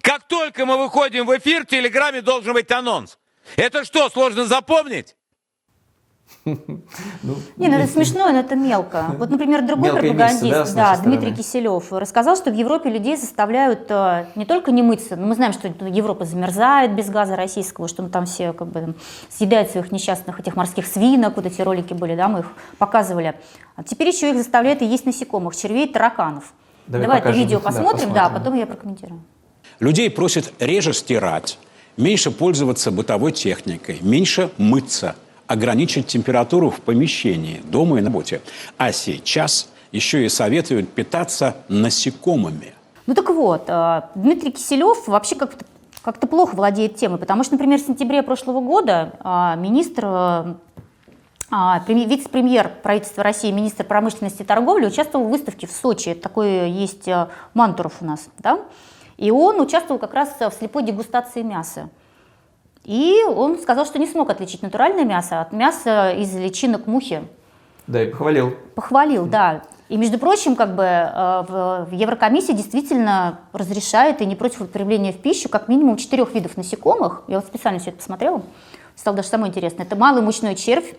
[0.00, 3.18] Как только мы выходим в эфир, в Телеграме должен быть анонс.
[3.56, 5.16] Это что, сложно запомнить?
[6.44, 9.14] Ну, Не, ну это смешно, но это мелко.
[9.18, 11.32] Вот, например, другой пропагандист, да, Дмитрий?
[11.32, 15.52] Киселев, рассказал, что в Европе людей заставляют э, не только не мыться, но мы знаем,
[15.52, 18.94] что Европа замерзает без газа российского, что мы там все как бы там
[19.28, 23.34] съедают своих несчастных этих морских свинок, вот эти ролики были, да, мы их показывали.
[23.76, 26.52] А теперь еще их заставляют и есть насекомых, червей, тараканов.
[26.86, 29.22] Давай Давай, это видео Да, посмотрим, да, потом я прокомментирую.
[29.80, 31.58] Людей просят реже стирать,
[31.96, 35.14] меньше пользоваться бытовой техникой, меньше мыться,
[35.52, 38.40] ограничить температуру в помещении, дома и на работе.
[38.78, 42.74] А сейчас еще и советуют питаться насекомыми.
[43.06, 45.64] Ну так вот, э, Дмитрий Киселев вообще как-то
[46.02, 50.54] как-то плохо владеет темой, потому что, например, в сентябре прошлого года э, министр, э,
[51.48, 56.14] а, вице-премьер правительства России, министр промышленности и торговли участвовал в выставке в Сочи.
[56.14, 57.08] Такой есть
[57.54, 58.58] Мантуров у нас, да?
[59.16, 61.88] И он участвовал как раз в слепой дегустации мяса.
[62.84, 67.22] И он сказал, что не смог отличить натуральное мясо от мяса из личинок мухи.
[67.86, 68.54] Да, и похвалил.
[68.74, 69.62] Похвалил, да.
[69.88, 75.18] И, между прочим, как бы э, в Еврокомиссии действительно разрешает и не против употребления в
[75.18, 77.22] пищу как минимум четырех видов насекомых.
[77.28, 78.42] Я вот специально все это посмотрела.
[78.96, 79.84] Стало даже самое интересное.
[79.84, 80.94] Это малый мучной червь,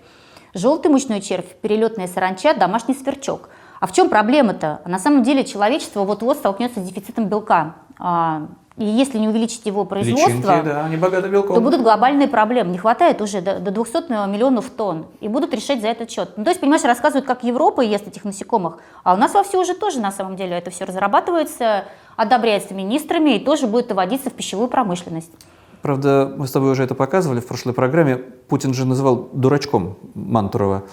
[0.54, 3.50] желтый мучной червь, перелетная саранча, домашний сверчок.
[3.80, 4.82] А в чем проблема-то?
[4.86, 7.76] На самом деле человечество вот-вот столкнется с дефицитом белка.
[8.76, 11.56] И если не увеличить его производство, Личинки, да, они богаты белком.
[11.56, 12.72] то будут глобальные проблемы.
[12.72, 15.06] Не хватает уже до, до 200 миллионов тонн.
[15.20, 16.32] И будут решать за этот счет.
[16.38, 18.80] Ну, то есть, понимаешь, рассказывают, как Европа ест этих насекомых.
[19.04, 23.40] А у нас вовсю уже тоже, на самом деле, это все разрабатывается, одобряется министрами и
[23.40, 25.32] тоже будет вводиться в пищевую промышленность.
[25.84, 28.16] Правда, мы с тобой уже это показывали в прошлой программе.
[28.16, 30.84] Путин же называл дурачком Мантурова.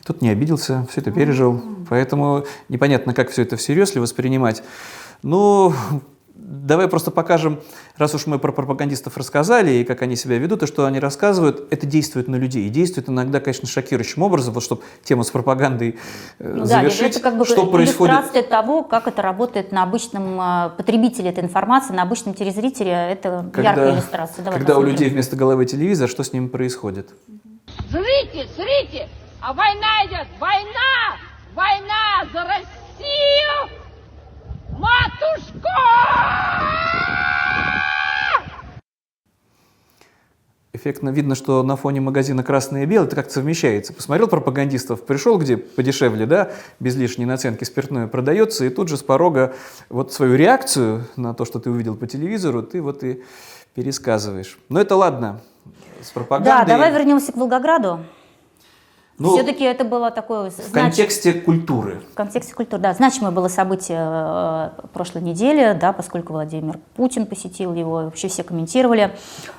[0.00, 1.62] И тут не обиделся, все это пережил.
[1.88, 4.64] Поэтому непонятно, как все это всерьез ли воспринимать.
[5.22, 5.72] Ну,
[6.48, 7.60] давай просто покажем,
[7.96, 11.66] раз уж мы про пропагандистов рассказали, и как они себя ведут, и что они рассказывают,
[11.70, 12.66] это действует на людей.
[12.66, 15.98] И действует иногда, конечно, шокирующим образом, вот чтобы тему с пропагандой
[16.38, 17.16] э, Ну да, завершить.
[17.16, 21.44] это как бы что происходит иллюстрация того, как это работает на обычном э, потребителе этой
[21.44, 22.92] информации, на обычном телезрителе.
[22.92, 24.44] Это яркая иллюстрация.
[24.44, 27.10] Давай когда у людей вместо головы телевизор, что с ним происходит?
[27.90, 29.08] Зрите, зрите,
[29.40, 31.16] а война идет, война,
[31.54, 33.87] война за Россию,
[34.78, 35.68] матушку!
[40.74, 43.92] Эффектно видно, что на фоне магазина «Красное и белое» это как-то совмещается.
[43.92, 49.02] Посмотрел пропагандистов, пришел, где подешевле, да, без лишней наценки спиртное продается, и тут же с
[49.02, 49.54] порога
[49.88, 53.24] вот свою реакцию на то, что ты увидел по телевизору, ты вот и
[53.74, 54.58] пересказываешь.
[54.68, 55.40] Но это ладно,
[56.02, 56.66] с Да, пропагандой.
[56.68, 58.04] давай вернемся к Волгограду.
[59.18, 60.50] Ну, Все-таки это было такое...
[60.50, 62.00] в контексте культуры.
[62.12, 62.94] В контексте культуры, да.
[62.94, 69.16] Значимое было событие э, прошлой недели, да, поскольку Владимир Путин посетил его, вообще все комментировали.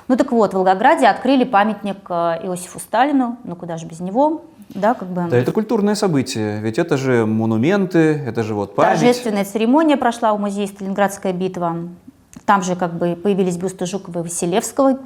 [0.08, 4.46] Ну так вот, в Волгограде открыли памятник э, Иосифу Сталину, ну куда же без него,
[4.70, 5.26] да, как бы...
[5.28, 8.98] Да, это культурное событие, ведь это же монументы, это же вот память.
[8.98, 11.76] Торжественная церемония прошла у музея «Сталинградская битва».
[12.46, 14.98] Там же как бы появились бюсты Жукова и Василевского.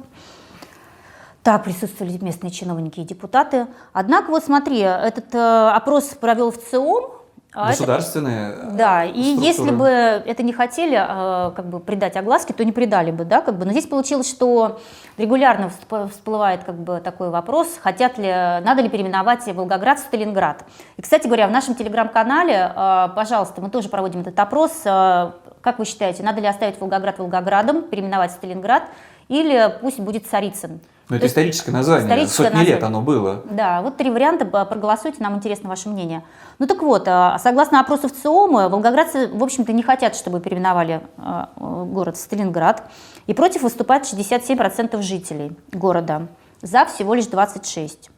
[1.45, 3.67] Так, присутствовали местные чиновники и депутаты.
[3.93, 7.11] Однако, вот смотри, этот э, опрос провел в ЦИОМ.
[7.53, 9.45] а это- Государственная Да, и структура.
[9.45, 13.41] если бы это не хотели э, как бы придать огласке, то не придали бы, да,
[13.41, 13.65] как бы.
[13.65, 14.79] Но здесь получилось, что
[15.19, 20.63] регулярно всп- всплывает как бы такой вопрос, хотят ли, надо ли переименовать Волгоград в Сталинград.
[20.97, 24.71] И, кстати говоря, в нашем телеграм-канале, э, пожалуйста, мы тоже проводим этот опрос.
[24.83, 25.29] Э,
[25.61, 28.81] Как вы считаете, надо ли оставить Волгоград Волгоградом, переименовать Сталинград,
[29.29, 30.79] или пусть будет Царицын?
[31.07, 32.85] То это историческое название, историческое сотни лет название.
[32.85, 33.41] оно было.
[33.49, 36.23] Да, вот три варианта, проголосуйте, нам интересно ваше мнение.
[36.57, 41.01] Ну так вот, а, согласно опросу в ЦИОМа, волгоградцы, в общем-то, не хотят, чтобы переименовали
[41.17, 42.83] а, город в Сталинград.
[43.27, 46.27] И против выступает 67% жителей города.
[46.61, 48.09] За всего лишь 26%.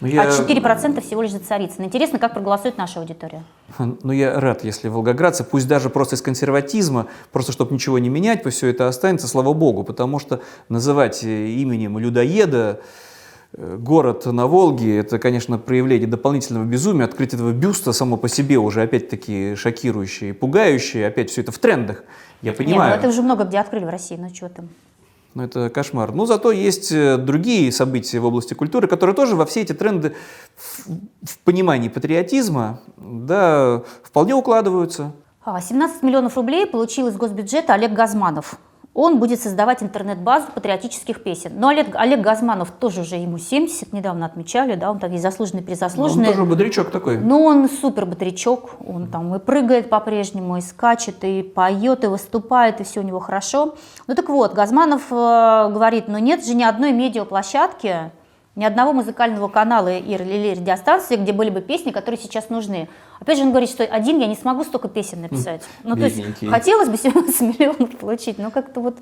[0.00, 1.84] Ну, я- А 4% всего лишь за Царицын.
[1.84, 3.42] Интересно, как проголосует наша аудитория.
[4.02, 8.42] Ну, я рад, если волгоградцы, пусть даже просто из консерватизма, просто чтобы ничего не менять,
[8.42, 12.80] пусть все это останется, слава богу, потому что называть э, именем людоеда
[13.52, 18.56] э, город на Волге, это, конечно, проявление дополнительного безумия, открытие этого бюста само по себе
[18.58, 22.04] уже опять-таки шокирующее и пугающее, опять все это в трендах,
[22.42, 22.90] я Не, понимаю.
[22.92, 24.68] ну это уже много где открыли в России, ну что там.
[25.34, 26.12] Ну, это кошмар.
[26.12, 30.16] Но зато есть э, другие события в области культуры, которые тоже во все эти тренды
[30.56, 35.12] в, понимании патриотизма да, вполне укладываются.
[35.44, 38.58] А, 17 миллионов рублей получил из госбюджета Олег Газманов.
[38.92, 41.52] Он будет создавать интернет-базу патриотических песен.
[41.56, 45.60] Но Олег, Олег Газманов тоже уже ему 70, недавно отмечали, да, он там есть заслуженный,
[45.60, 46.26] Он призаслуженный.
[46.26, 47.18] тоже бодрячок такой.
[47.18, 52.80] Но он супер бодрячок, он там и прыгает по-прежнему, и скачет, и поет, и выступает,
[52.80, 53.76] и все у него хорошо.
[54.08, 55.14] Ну так вот, Газманов э,
[55.72, 58.10] говорит, ну нет же ни одной медиаплощадки,
[58.56, 62.88] ни одного музыкального канала или, радиостанции, где были бы песни, которые сейчас нужны.
[63.20, 65.62] Опять же, он говорит, что один я не смогу столько песен написать.
[65.84, 68.98] Ну, то есть хотелось бы 17 миллионов получить, но как-то вот...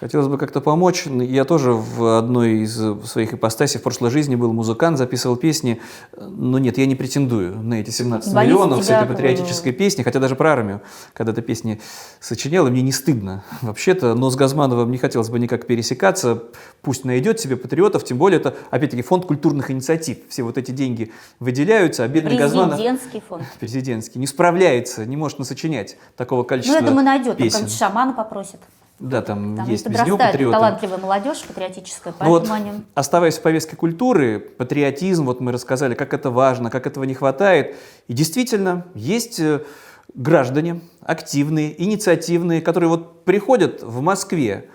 [0.00, 1.06] Хотелось бы как-то помочь.
[1.06, 2.74] Я тоже в одной из
[3.06, 5.80] своих ипостасей в прошлой жизни был музыкант, записывал песни.
[6.16, 10.18] Но нет, я не претендую на эти 17 Боюсь миллионов с этой патриотической песни, хотя
[10.18, 10.80] даже про армию,
[11.12, 11.80] когда эта песни
[12.20, 14.14] сочинял, и мне не стыдно вообще-то.
[14.14, 16.42] Но с Газмановым не хотелось бы никак пересекаться.
[16.82, 20.18] Пусть найдет себе патриотов, тем более это, опять-таки, фонд культурных инициатив.
[20.28, 22.74] Все вот эти деньги выделяются, а бедный Газманов...
[22.74, 23.44] Президентский фонд.
[23.60, 24.18] Президентский.
[24.18, 27.28] Не справляется, не может насочинять такого Ну, количества я думаю, найдет.
[27.28, 27.50] Там песен.
[27.50, 28.60] какого-нибудь шамана попросит.
[29.00, 30.52] Да, там, Там есть подрастает патриоты.
[30.52, 32.84] талантливая молодежь патриотическая, Ну вот, поэтому они...
[32.94, 37.76] оставаясь в повестке культуры, патриотизм, вот мы рассказали, как это важно, как этого не хватает.
[38.06, 39.64] И действительно, есть э,
[40.14, 44.70] граждане активные, инициативные, которые вот приходят в Москве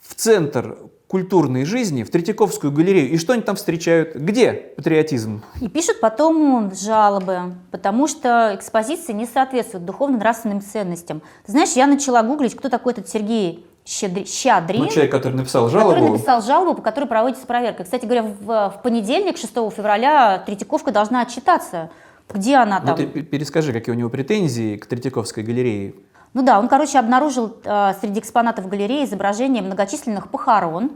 [0.00, 0.76] в центр
[1.20, 4.14] культурной жизни, в Третьяковскую галерею, и что они там встречают?
[4.14, 5.42] Где патриотизм?
[5.60, 11.20] И пишут потом жалобы, потому что экспозиции не соответствуют духовно-нравственным ценностям.
[11.44, 15.66] Ты знаешь, я начала гуглить, кто такой этот Сергей Щедри- Щадрин, Ну, человек, который написал
[15.66, 17.82] который жалобу, написал жалобу, по которой проводится проверка.
[17.82, 21.90] Кстати говоря, в, в понедельник, 6 февраля, Третьяковка должна отчитаться,
[22.32, 22.96] где она ну там.
[22.96, 25.94] ты п- перескажи, какие у него претензии к Третьяковской галерее.
[26.32, 30.92] Ну да, он, короче, обнаружил э, среди экспонатов галереи изображение многочисленных похорон,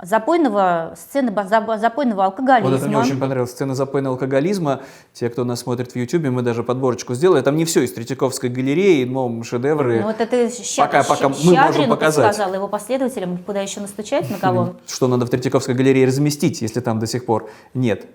[0.00, 1.32] запойного, сцены
[1.78, 2.70] запойного алкоголизма.
[2.70, 3.52] Вот это мне очень понравилось.
[3.52, 4.80] Сцена запойного алкоголизма.
[5.12, 7.40] Те, кто нас смотрит в Ютубе, мы даже подборочку сделали.
[7.42, 10.00] Там не все из Третьяковской галереи, но шедевры.
[10.00, 12.34] Ну, вот это Ща- Пока- пока Ща- мы можем показать.
[12.34, 14.74] сказал его последователям, куда еще настучать, на кого?
[14.88, 18.06] Что надо в Третьяковской галерее разместить, если там до сих пор нет.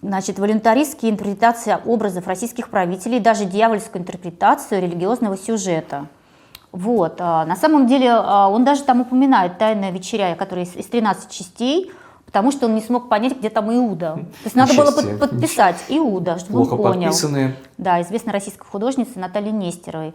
[0.00, 6.06] Значит, волюнтаристские интерпретации образов российских правителей, даже дьявольскую интерпретацию религиозного сюжета.
[6.70, 7.16] Вот.
[7.18, 11.30] а, На самом деле а, он даже там упоминает «Тайная вечеря», которая из из 13
[11.30, 11.90] частей,
[12.26, 14.12] потому что он не смог понять, где там Иуда.
[14.16, 15.16] То есть надо было себе.
[15.16, 17.02] под- подписать Иуда, чтобы Плохо он понял.
[17.08, 17.56] подписанные.
[17.76, 20.14] Да, известной российской художницы Натальи Нестеровой.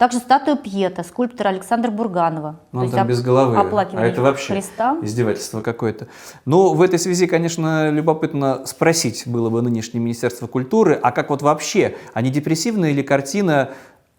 [0.00, 2.58] Также статуя Пьета, скульптора Александра Бурганова.
[2.72, 3.54] Ну, он там без головы.
[3.58, 4.96] А это вообще Христа.
[5.02, 6.08] издевательство какое-то.
[6.46, 11.42] Ну, в этой связи, конечно, любопытно спросить было бы нынешнее Министерство культуры, а как вот
[11.42, 13.72] вообще, а не депрессивная ли картина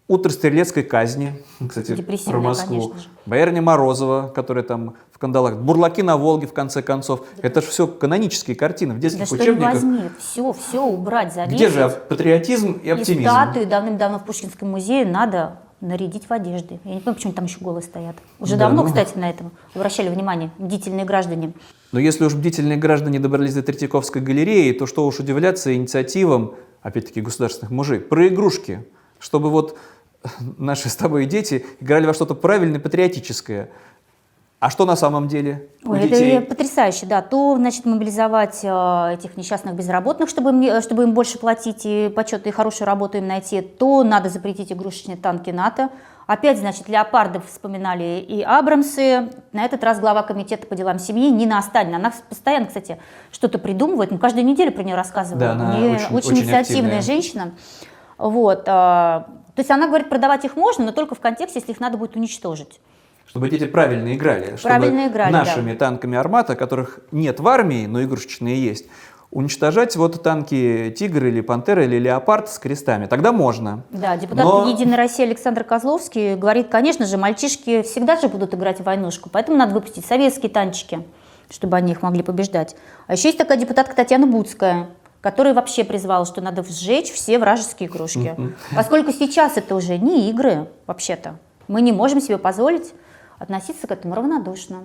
[0.06, 3.10] «Утро стрелецкой казни», кстати, про Москву, конечно.
[3.26, 7.26] Боярня Морозова, которая там в кандалах, «Бурлаки на Волге», в конце концов.
[7.42, 9.74] Это же все канонические картины в детских Да что не учебниках.
[9.74, 11.56] возьми, все, все убрать, завесить.
[11.56, 13.28] Где же патриотизм и И оптимизм?
[13.28, 16.78] статуи давным-давно в Пушкинском музее надо нарядить в одежды.
[16.84, 18.16] Я не понимаю, почему там еще голые стоят.
[18.38, 18.88] Уже Да, давно, ну.
[18.88, 21.52] кстати, на этом обращали внимание бдительные граждане.
[21.90, 27.20] Но если уж бдительные граждане добрались до Третьяковской галереи, то что уж удивляться инициативам, опять-таки,
[27.20, 28.86] государственных мужей, про игрушки,
[29.18, 29.76] чтобы вот
[30.56, 33.70] наши с тобой дети играли во что-то правильное, патриотическое.
[34.62, 36.36] А что на самом деле у Ой, детей?
[36.36, 37.20] это потрясающе, да.
[37.20, 42.08] То, значит, мобилизовать э, этих несчастных безработных, чтобы им, не- чтобы им больше платить и
[42.14, 45.88] почет, и хорошую работу им найти, то надо запретить игрушечные танки НАТО.
[46.28, 49.30] Опять, значит, леопардов вспоминали и Абрамсы.
[49.50, 51.96] На этот раз глава комитета по делам семьи Нина Останина.
[51.96, 52.98] Она постоянно, кстати,
[53.32, 54.12] что-то придумывает.
[54.12, 55.40] Мы каждую неделю про нее рассказываем.
[55.40, 57.02] Да, она Не- очень- очень инициативная активная.
[57.02, 57.50] женщина.
[58.16, 58.62] Вот.
[58.68, 61.98] а, то есть она говорит, продавать их можно, но только в контексте, если их надо
[61.98, 62.78] будет уничтожить.
[63.26, 64.56] Чтобы дети правильно играли.
[64.62, 65.38] Правильно чтобы играли, да.
[65.38, 68.86] нашими танками «Армата», которых нет в армии, но игрушечные есть,
[69.30, 73.06] уничтожать вот танки «Тигр» или «Пантера» или «Леопард» с крестами.
[73.06, 73.82] Тогда можно.
[73.90, 78.80] Да, депутат Но- Единой России Александр Козловский говорит, конечно же, мальчишки всегда же будут играть
[78.80, 81.02] в войнушку, поэтому надо выпустить советские танчики,
[81.48, 82.76] чтобы они их могли побеждать.
[83.06, 84.90] А еще есть такая депутатка Татьяна Буцкая,
[85.22, 88.36] которая вообще призвала, что надо сжечь все вражеские игрушки.
[88.76, 91.38] Поскольку сейчас это уже не игры, вообще-то.
[91.68, 92.92] Мы не можем себе позволить
[93.42, 94.84] относиться к этому равнодушно.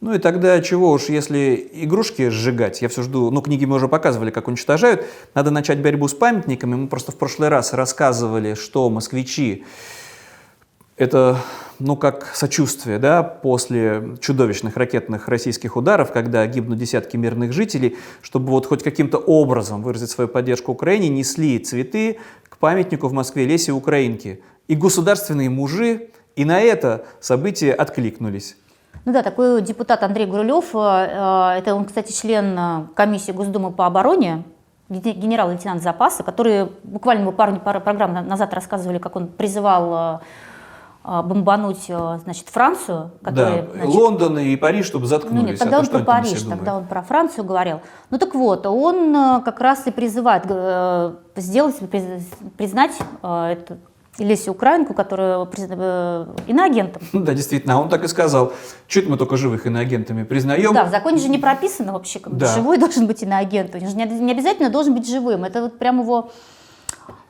[0.00, 3.88] Ну и тогда чего уж, если игрушки сжигать, я все жду, ну книги мы уже
[3.88, 6.74] показывали, как уничтожают, надо начать борьбу с памятниками.
[6.74, 9.64] Мы просто в прошлый раз рассказывали, что москвичи
[10.96, 11.38] Это,
[11.80, 18.50] ну, как сочувствие, да, после чудовищных ракетных российских ударов, когда гибнут десятки мирных жителей, чтобы
[18.50, 23.72] вот хоть каким-то образом выразить свою поддержку Украине, несли цветы к памятнику в Москве Лесе
[23.72, 24.40] Украинки.
[24.68, 28.56] И государственные мужи и на это событие откликнулись.
[29.04, 33.70] Ну да, такой депутат Андрей Гурулев, э, э, это он, кстати, член э, комиссии Госдумы
[33.70, 34.44] по обороне,
[34.88, 40.20] генерал-лейтенант запаса, который буквально мы пару, пару программ назад рассказывали, как он призывал
[41.02, 41.84] бомбануть
[42.22, 43.10] значит, Францию.
[43.22, 45.42] Которая, да, значит, Лондон и Париж, чтобы заткнулись.
[45.42, 47.80] Ну нет, тогда а он про Париж, тогда он про Францию говорил.
[48.10, 50.44] Ну так вот, он как раз и призывает
[51.36, 51.76] сделать,
[52.56, 53.78] признать этот
[54.18, 57.02] Лесю Украинку, которую э, иноагентом.
[57.12, 58.52] Ну да, действительно, а он так и сказал.
[58.86, 60.72] Чуть мы только живых иноагентами признаем.
[60.72, 62.54] Да, в законе же не прописано вообще, как да.
[62.54, 63.74] живой должен быть иноагент.
[63.74, 65.44] Он же не обязательно должен быть живым.
[65.44, 66.30] Это вот прям его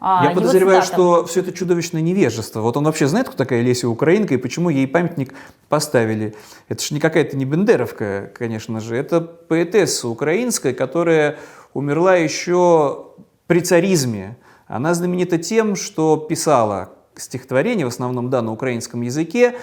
[0.01, 0.95] а, Я подозреваю, цитата.
[0.95, 2.61] что все это чудовищное невежество.
[2.61, 5.35] Вот он вообще знает, кто такая Леся Украинка и почему ей памятник
[5.68, 6.35] поставили.
[6.68, 8.97] Это же не какая-то не Бендеровка, конечно же.
[8.97, 11.39] Это поэтесса украинская, которая
[11.72, 13.07] умерла еще
[13.47, 14.37] при царизме.
[14.75, 19.55] Она знаменита тем, что писала стихотворения, в основном да, на украинском языке,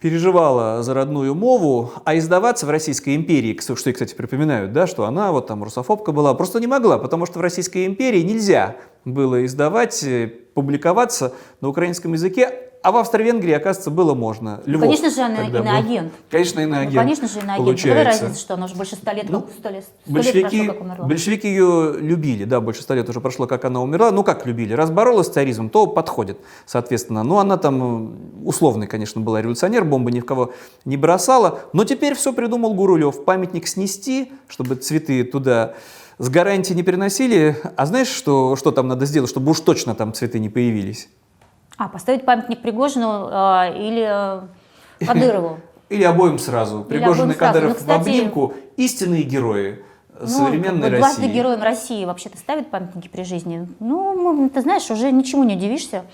[0.00, 5.04] переживала за родную мову, а издаваться в Российской империи, что и, кстати, припоминают, да, что
[5.04, 9.44] она вот там русофобка была, просто не могла, потому что в Российской империи нельзя было
[9.44, 14.60] издавать, э, публиковаться на украинском языке, а в Австро-Венгрии, оказывается, было можно.
[14.66, 16.12] Львов, конечно же, она иноагент.
[16.30, 16.94] Конечно, иноагент.
[16.94, 17.58] Ну, конечно же, иноагент.
[17.58, 18.04] Получается.
[18.04, 20.72] Какая разница, что она уже больше ста лет, ну, сто лет, сто большевики, лет прошло,
[20.72, 21.06] как умерла?
[21.06, 24.10] Большевики ее любили, да, больше ста лет уже прошло, как она умерла.
[24.10, 24.72] Ну, как любили?
[24.72, 27.22] Раз боролась с царизмом, то подходит, соответственно.
[27.22, 30.52] Ну, она там условный, конечно, была революционер, бомбы ни в кого
[30.84, 31.60] не бросала.
[31.72, 33.24] Но теперь все придумал Гурулев.
[33.24, 35.74] Памятник снести, чтобы цветы туда
[36.18, 37.56] с гарантией не переносили.
[37.76, 41.08] А знаешь, что, что там надо сделать, чтобы уж точно там цветы не появились?
[41.78, 45.58] А, поставить памятник Пригожину э, или э, Кадырову?
[45.88, 46.84] Или обоим сразу.
[46.84, 48.54] Пригожин и Кадыров ну, в обнимку.
[48.78, 49.84] Истинные герои
[50.18, 50.98] ну, современной России.
[50.98, 53.68] Дважды героям России вообще-то ставят памятники при жизни.
[53.78, 56.04] Ну, ты знаешь, уже ничему не удивишься.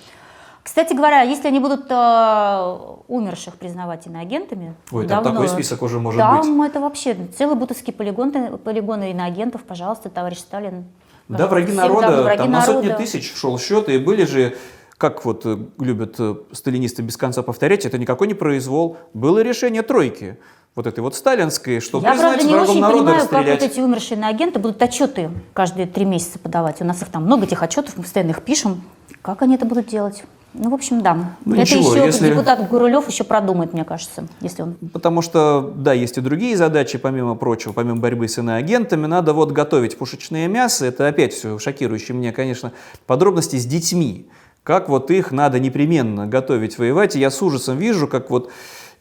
[0.64, 2.76] Кстати говоря, если они будут э,
[3.09, 4.74] умерших признавать иноагентами...
[4.90, 6.44] Ой, там давно, такой список уже может там быть.
[6.44, 10.84] Там это вообще целый бутовский полигон, полигоны иноагентов, пожалуйста, товарищ Сталин.
[11.28, 12.72] Да, враги народа, враги там народа.
[12.72, 14.59] на сотни тысяч шел счет, и были же
[14.99, 18.99] как вот э, любят э, сталинисты без конца повторять, это никакой не произвол.
[19.14, 20.38] Было решение тройки
[20.74, 23.46] вот этой вот сталинской, что Я, признать правда, не врагом очень народа понимаю, расстрелять.
[23.46, 26.80] как вот эти умершие на агенты будут отчеты каждые три месяца подавать.
[26.80, 28.82] У нас их там много, этих отчетов, мы постоянно их пишем.
[29.22, 30.24] Как они это будут делать?
[30.55, 31.14] Ну, в общем, да.
[31.44, 32.30] Ну, это ничего, еще если...
[32.30, 34.74] депутат Гурулев еще продумает, мне кажется, если он...
[34.92, 39.53] Потому что, да, есть и другие задачи, помимо прочего, помимо борьбы с иноагентами, надо вот
[39.53, 40.86] готовить пушечное мясо.
[40.86, 42.72] Это опять все шокирующие мне, конечно,
[43.07, 44.28] подробности с детьми
[44.62, 47.16] как вот их надо непременно готовить воевать.
[47.16, 48.50] И я с ужасом вижу, как вот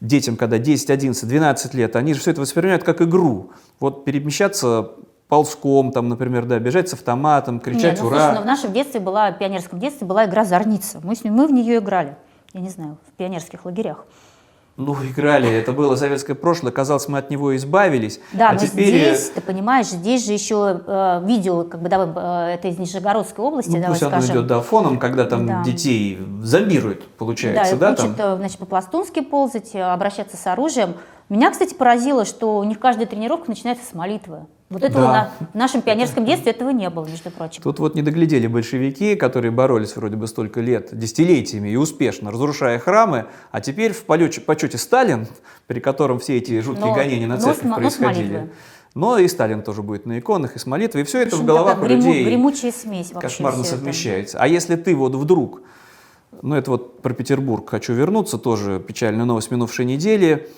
[0.00, 3.50] детям, когда 10, 11, 12 лет, они же все это воспринимают как игру.
[3.80, 4.92] Вот перемещаться
[5.28, 8.18] ползком, там, например, да, бежать с автоматом, кричать Нет, ну, «Ура!».
[8.18, 11.00] Слушай, но в нашем детстве была, в пионерском детстве была игра «Зорница».
[11.02, 12.16] Мы, с ним, мы в нее играли,
[12.54, 14.06] я не знаю, в пионерских лагерях.
[14.78, 18.20] Ну, играли, это было советское прошлое, казалось, мы от него избавились.
[18.32, 19.16] Да, а но теперь...
[19.16, 23.44] здесь, ты понимаешь, здесь же еще э, видео, как бы, давай, э, это из Нижегородской
[23.44, 24.30] области, ну, давай пусть скажем.
[24.30, 25.64] оно идет, да, фоном, когда там да.
[25.64, 27.90] детей зомбируют, получается, да?
[27.90, 28.34] Да, учат, там?
[28.34, 30.94] Э, значит, по-пластунски ползать, э, обращаться с оружием.
[31.28, 34.46] Меня, кстати, поразило, что у них каждая тренировка начинается с молитвы.
[34.70, 35.32] Вот этого да.
[35.40, 37.62] на, в нашем пионерском детстве этого не было, между прочим.
[37.62, 42.78] Тут вот не доглядели большевики, которые боролись вроде бы столько лет, десятилетиями и успешно, разрушая
[42.78, 45.26] храмы, а теперь в полете, почете Сталин,
[45.66, 48.50] при котором все эти жуткие но, гонения на церковь но, происходили.
[48.94, 51.46] Но, но и Сталин тоже будет на иконах, и с молитвой, и все это в
[51.46, 54.36] головах у людей гремучая смесь кошмарно совмещается.
[54.36, 54.44] Это.
[54.44, 55.62] А если ты вот вдруг,
[56.42, 60.50] ну это вот про Петербург хочу вернуться, тоже печальная новость минувшей недели,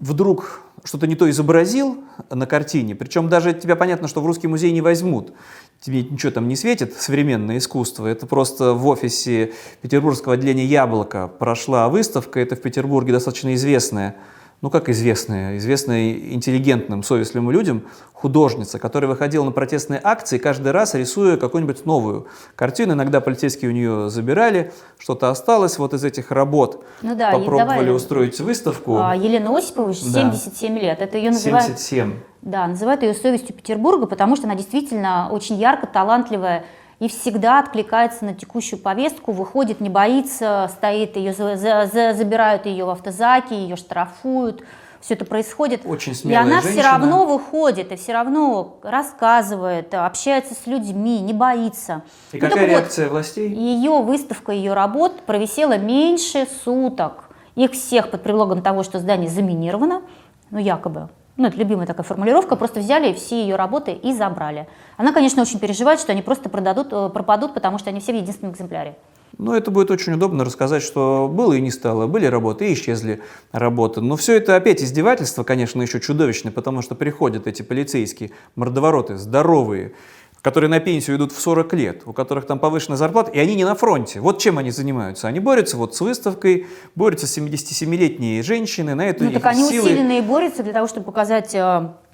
[0.00, 4.72] вдруг что-то не то изобразил на картине, причем даже тебя понятно, что в русский музей
[4.72, 5.32] не возьмут,
[5.80, 11.88] тебе ничего там не светит, современное искусство, это просто в офисе петербургского отделения «Яблоко» прошла
[11.88, 14.16] выставка, это в Петербурге достаточно известная,
[14.62, 20.94] ну как известная, известная интеллигентным, совестливым людям, художница, которая выходила на протестные акции, каждый раз
[20.94, 22.94] рисуя какую-нибудь новую картину.
[22.94, 26.84] Иногда полицейские у нее забирали, что-то осталось вот из этих работ.
[27.02, 28.98] Ну да, Попробовали давай, устроить выставку.
[28.98, 30.80] А, Елена Осипова, 77 да.
[30.80, 31.02] лет.
[31.02, 31.66] Это ее называют...
[31.66, 32.14] 77.
[32.42, 36.64] Да, называют ее совестью Петербурга, потому что она действительно очень ярко, талантливая
[36.98, 42.84] и всегда откликается на текущую повестку, выходит, не боится, стоит, ее за, за, забирают ее
[42.86, 44.62] в автозаки, ее штрафуют.
[45.00, 45.82] все это происходит.
[45.84, 46.90] Очень И смелая она все женщина.
[46.92, 52.02] равно выходит и все равно рассказывает, общается с людьми, не боится.
[52.32, 53.48] И Ну, какая вот, реакция властей?
[53.50, 57.24] ее выставка, ее работ провисела меньше суток.
[57.56, 60.02] Их всех под предлогом того, что здание заминировано,
[60.50, 64.66] ну якобы, ну это любимая такая формулировка, просто взяли все ее работы и забрали.
[64.96, 68.16] Она, конечно, очень переживает, что они просто продадут, э, пропадут, потому что они все в
[68.16, 68.96] единственном экземпляре.
[69.38, 72.06] Ну, это будет очень удобно рассказать, что было и не стало.
[72.06, 73.20] Были работы и исчезли
[73.52, 74.00] работы.
[74.00, 79.92] Но все это опять издевательство, конечно, еще чудовищное, потому что приходят эти полицейские мордовороты, здоровые,
[80.40, 83.64] которые на пенсию идут в 40 лет, у которых там повышенная зарплата, и они не
[83.64, 84.20] на фронте.
[84.20, 85.28] Вот чем они занимаются.
[85.28, 89.84] Они борются вот с выставкой, борются с 77-летние женщины, на это Ну так они силы.
[89.90, 91.54] усиленно и борются для того, чтобы показать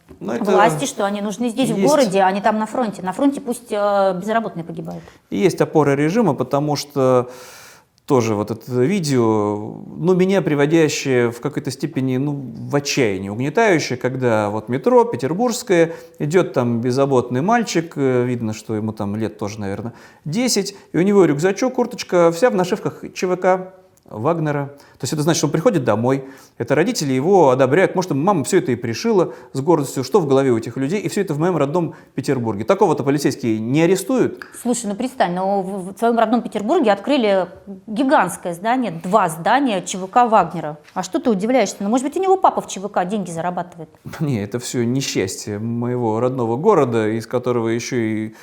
[0.09, 2.67] э, Ну, это власти, что они нужны здесь, в есть- городе, а не там на
[2.67, 3.03] фронте.
[3.03, 5.03] На фронте пусть э, безработные погибают.
[5.31, 7.31] Есть опора режима, потому что
[8.05, 9.23] тоже вот это видео,
[9.97, 16.53] ну, меня приводящее в какой-то степени, ну, в отчаяние, угнетающее, когда вот метро петербургское, идет
[16.53, 19.93] там беззаботный мальчик, э, видно, что ему там лет тоже, наверное,
[20.25, 23.73] 10, и у него рюкзачок, курточка, вся в нашивках ЧВК,
[24.05, 24.67] Вагнера.
[24.99, 26.25] То есть это значит, что он приходит домой,
[26.59, 30.51] это родители его одобряют, может, мама все это и пришила с гордостью, что в голове
[30.51, 32.65] у этих людей, и все это в моем родном Петербурге.
[32.65, 37.49] Такого-то полицейские не арестуют, Слушай, ну представь, но в, твоем родном Петербурге открыли
[37.87, 40.79] гигантское здание, два здания ЧВК Вагнера.
[40.95, 41.77] А что ты удивляешься?
[41.81, 43.89] Ну, может быть, у него папа в ЧВК деньги зарабатывает.
[44.21, 48.35] Не, это все несчастье моего родного города, из которого еще и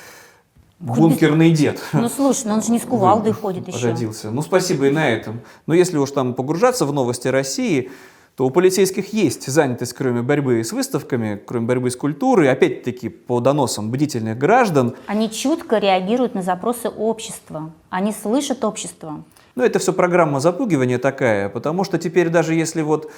[0.80, 3.86] бункерный дед Ну, слушай, ну он же не с кувалдой ходит еще.
[3.86, 4.30] родился.
[4.30, 5.40] Ну, спасибо и на этом.
[5.66, 7.90] Но если уж там погружаться в новости России,
[8.36, 13.40] то у полицейских есть занятость, кроме борьбы с выставками, кроме борьбы с культурой, опять-таки по
[13.40, 14.94] доносам бдительных граждан.
[15.06, 17.70] Они чутко реагируют на запросы общества.
[17.90, 19.22] Они слышат общество.
[19.56, 23.10] Ну, это все программа запугивания такая, потому что теперь даже если вот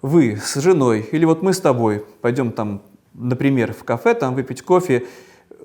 [0.00, 2.82] вы с женой или вот мы с тобой пойдем там,
[3.12, 5.06] например, в кафе, там выпить кофе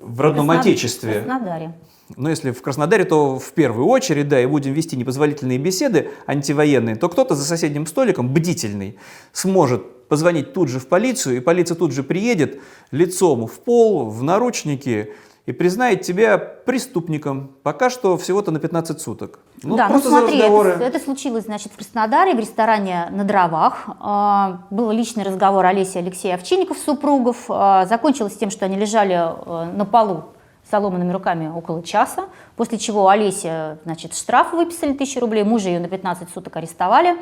[0.02, 1.72] в родном Краснод- В отечестве, Краснодаре.
[2.16, 6.96] но если в Краснодаре, то в первую очередь, да, и будем вести непозволительные беседы антивоенные,
[6.96, 8.98] то кто-то за соседним столиком, бдительный,
[9.32, 14.22] сможет позвонить тут же в полицию, и полиция тут же приедет лицом в пол, в
[14.22, 15.12] наручники,
[15.46, 17.50] и признает тебя преступником.
[17.62, 19.40] Пока что всего-то на 15 суток.
[19.62, 20.70] Ну, да, ну просто за смотри, разговоры.
[20.70, 23.88] это, это случилось, значит, в Краснодаре, в ресторане на дровах.
[24.00, 27.46] А, Был личный разговор Олеси и Алексея Овчинников, супругов.
[27.48, 30.24] А, Закончилось тем, что они лежали э, на полу
[30.70, 32.26] соломанными руками около часа,
[32.56, 37.16] после чего Олеся, значит, штраф выписали 1000 рублей, мужа ее на 15 суток арестовали.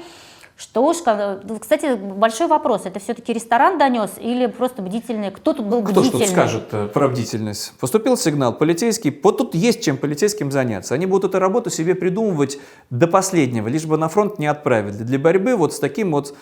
[0.61, 5.31] Что ж, ка- кстати, большой вопрос, это все-таки ресторан донес или просто бдительный?
[5.31, 6.25] Кто тут был Кто бдительный?
[6.27, 7.73] тут скажет э, про бдительность?
[7.81, 10.93] Поступил сигнал, полицейский, вот тут есть чем полицейским заняться.
[10.95, 12.59] Они будут эту работу себе придумывать
[12.91, 14.93] до последнего, лишь бы на фронт не отправили.
[15.03, 16.35] Для борьбы вот с таким вот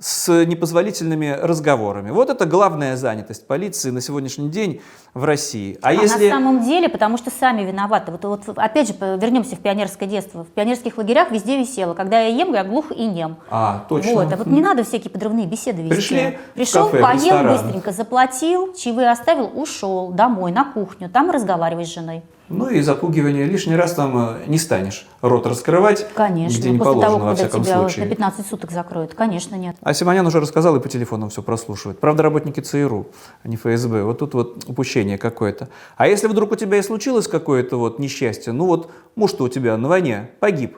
[0.00, 2.10] с непозволительными разговорами.
[2.10, 4.80] Вот это главная занятость полиции на сегодняшний день
[5.14, 5.78] в России.
[5.82, 6.28] А, А если...
[6.28, 8.10] на самом деле, потому что сами виноваты.
[8.10, 10.44] Вот, вот опять же, вернемся в пионерское детство.
[10.44, 11.94] В пионерских лагерях везде висело.
[11.94, 13.36] Когда я ем, я глух и нем.
[13.48, 14.14] А, точно.
[14.14, 15.94] Вот, а вот не надо всякие подрывные беседы вести.
[15.94, 21.94] Пришли Пришел, кафе, поел быстренько, заплатил, чаевые оставил, ушел домой, на кухню, там разговаривай с
[21.94, 22.22] женой.
[22.48, 26.92] Ну и запугивание лишний раз там э, не станешь рот раскрывать, Конечно, где не после
[26.92, 28.04] положено, того, во всяком тебя случае.
[28.04, 29.14] на 15 суток закроют.
[29.14, 29.76] Конечно, нет.
[29.80, 32.00] А Симонян уже рассказал и по телефону все прослушивает.
[32.00, 33.06] Правда, работники ЦРУ,
[33.42, 34.02] а не ФСБ.
[34.02, 35.70] Вот тут вот упущение какое-то.
[35.96, 39.78] А если вдруг у тебя и случилось какое-то вот несчастье, ну вот муж-то у тебя
[39.78, 40.76] на войне погиб,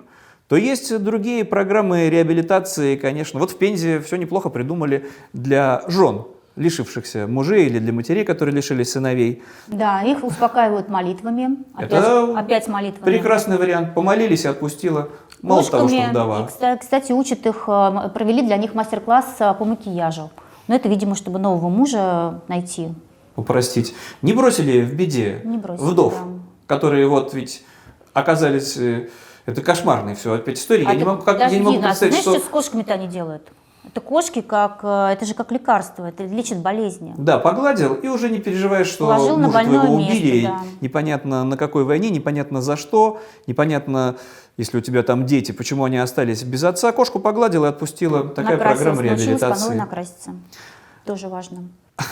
[0.48, 3.40] то есть другие программы реабилитации, конечно.
[3.40, 8.90] Вот в Пензе все неплохо придумали для жен, лишившихся мужей или для матерей, которые лишились
[8.92, 9.42] сыновей.
[9.66, 11.58] Да, их успокаивают молитвами.
[11.74, 13.04] Опять, Это опять молитвами.
[13.04, 13.94] Прекрасный вариант.
[13.94, 15.10] Помолились и отпустила.
[15.42, 16.10] Мало того, что Ложками.
[16.10, 16.48] вдова.
[16.80, 20.30] Кстати, учат их, э, провели для них мастер-класс э, по макияжу.
[20.66, 22.88] Но это, видимо, чтобы нового мужа найти.
[23.36, 26.74] упростить, не бросили в беде Не бросили, вдов, да.
[26.74, 27.62] которые вот ведь
[28.14, 28.76] оказались...
[28.78, 29.08] э,
[29.44, 30.86] Это кошмарные все опять истории.
[30.86, 32.34] А я, не это- могу, как, я не могу представить, знаешь, что...
[32.38, 33.46] что с кошками-то они делают?
[33.96, 37.14] Это кошки, как, э, это же как лекарство, это лечит болезни.
[37.16, 40.44] Да, погладил, и уже не переживаешь, что Положил на мужа больное твоего место, убили.
[40.44, 40.60] да.
[40.82, 44.16] Непонятно на какой войне, непонятно за что, непонятно,
[44.58, 46.92] если у тебя там дети, почему они остались без отца.
[46.92, 48.22] Кошку погладила и отпустила.
[48.28, 49.74] Такая Накрасилась, программа реабилитации.
[49.74, 50.34] накраситься.
[51.06, 51.62] Тоже важно.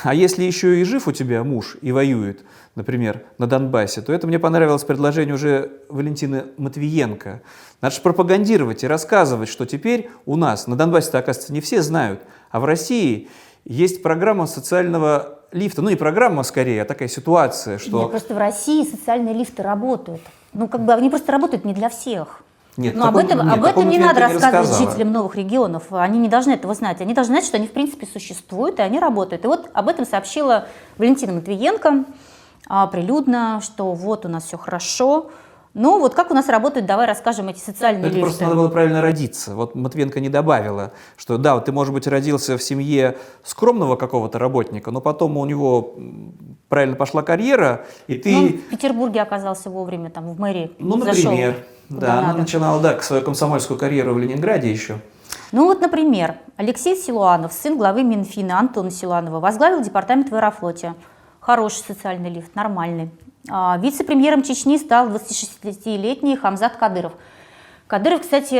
[0.03, 2.43] А если еще и жив у тебя муж и воюет,
[2.75, 7.43] например, на Донбассе, то это мне понравилось предложение уже Валентины Матвиенко.
[7.83, 12.21] Надо же пропагандировать и рассказывать, что теперь у нас, на Донбассе-то, оказывается, не все знают,
[12.51, 13.29] а в России
[13.67, 15.83] есть программа социального лифта.
[15.83, 18.09] Ну, не программа скорее, а такая ситуация, Нет, что...
[18.09, 20.23] просто в России социальные лифты работают.
[20.55, 22.44] Ну, как бы они просто работают не для всех.
[22.77, 24.91] Нет, Но об этом, нет, об этом не надо рассказывать рассказала.
[24.91, 25.85] жителям новых регионов.
[25.91, 27.01] Они не должны этого знать.
[27.01, 29.45] Они должны знать, что они в принципе существуют, и они работают.
[29.45, 30.67] И вот об этом сообщила
[30.99, 32.05] Валентина Матвиенко
[32.69, 35.31] а, прилюдно, что вот у нас все хорошо.
[35.75, 38.45] Ну вот как у нас работают, давай расскажем эти социальные Это просто лифты.
[38.45, 39.57] надо было правильно родиться.
[39.57, 44.39] Вот Матвенко не добавила, что да, вот ты, может быть, родился в семье скромного какого-то
[44.39, 45.95] работника, но потом у него
[46.69, 50.71] правильно пошла карьера, и ты, Ну, в Петербурге оказался вовремя, там, в мэрии.
[50.79, 52.39] ну, зашел например, куда да, она надо.
[52.39, 55.01] начинала, да, свою комсомольскую карьеру в Ленинграде еще.
[55.51, 60.95] Ну вот, например, Алексей Силуанов, сын главы Минфина Антона Силуанова, возглавил департамент в Аэрофлоте.
[61.41, 63.11] Хороший социальный лифт, нормальный.
[63.51, 67.13] А, Вице-премьером Чечни стал 26-летний Хамзат Кадыров.
[67.87, 68.55] Кадыров, кстати,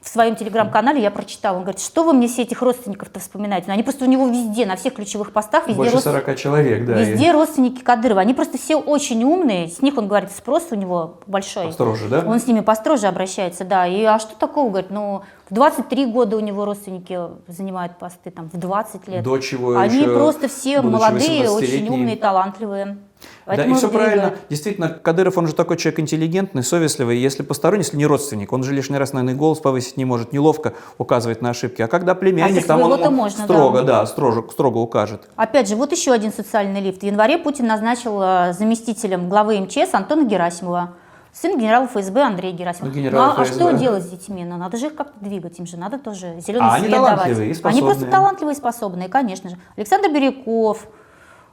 [0.00, 3.66] в своем телеграм-канале я прочитала, он говорит, что вы мне все этих родственников-то вспоминаете?
[3.68, 6.86] Ну, они просто у него везде, на всех ключевых постах, везде, Больше род- 40 человек,
[6.86, 7.00] да.
[7.00, 8.20] и везде родственники Кадырова.
[8.20, 11.66] Они просто все очень умные, с них, он говорит, спрос у него большой.
[11.66, 12.24] Построже, да?
[12.26, 13.86] Он с ними построже обращается, да.
[13.86, 18.50] И а что такого, говорит, ну, в 23 года у него родственники занимают посты, там,
[18.50, 19.22] в 20 лет.
[19.22, 21.90] До чего Они еще, просто все молодые, очень 18-летние.
[21.92, 22.84] умные, талантливые.
[22.86, 24.34] Да, Поэтому и все правильно.
[24.50, 27.18] Действительно, Кадыров, он же такой человек интеллигентный, совестливый.
[27.18, 30.74] Если посторонний, если не родственник, он же лишний раз, наверное, голос повысить не может, неловко
[30.98, 31.82] указывать на ошибки.
[31.82, 34.00] А когда племянник, А там он ему можно, строго, да.
[34.00, 35.28] да, строго, строго укажет.
[35.34, 37.00] Опять же, вот еще один социальный лифт.
[37.00, 40.92] В январе Путин назначил э, заместителем главы МЧС Антона Герасимова.
[41.40, 42.92] Сын генерала ФСБ Андрей Герасимов.
[42.92, 43.54] Ну, генерал а, а ФСБ.
[43.54, 44.44] что делать с детьми?
[44.44, 47.14] Ну, надо же их как-то двигать, им же надо тоже зеленый А они свет давать.
[47.14, 49.56] талантливые и Они просто талантливые и способные, конечно же.
[49.76, 50.97] Александр Бирюков, а,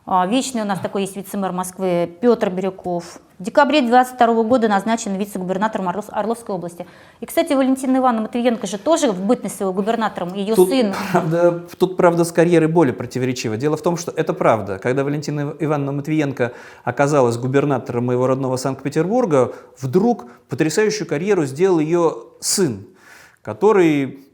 [0.08, 3.20] вечный у нас такой есть вице-мэр Москвы, Петр Бирюков.
[3.39, 6.86] В декабре 2022 года назначен вице-губернатором Орлов- Орловской области.
[7.20, 10.93] И, кстати, Валентина Ивановна Матвиенко же тоже в бытность своего губернатором, ее Тут, сын.
[11.12, 13.58] правда, тут, правда, с карьерой более противоречиво.
[13.58, 14.80] Дело в том, что это правда.
[14.80, 16.53] Когда Валентина Ивановна Матвиенко
[16.86, 22.86] оказалась губернатором моего родного Санкт-Петербурга, вдруг потрясающую карьеру сделал ее сын,
[23.41, 24.24] который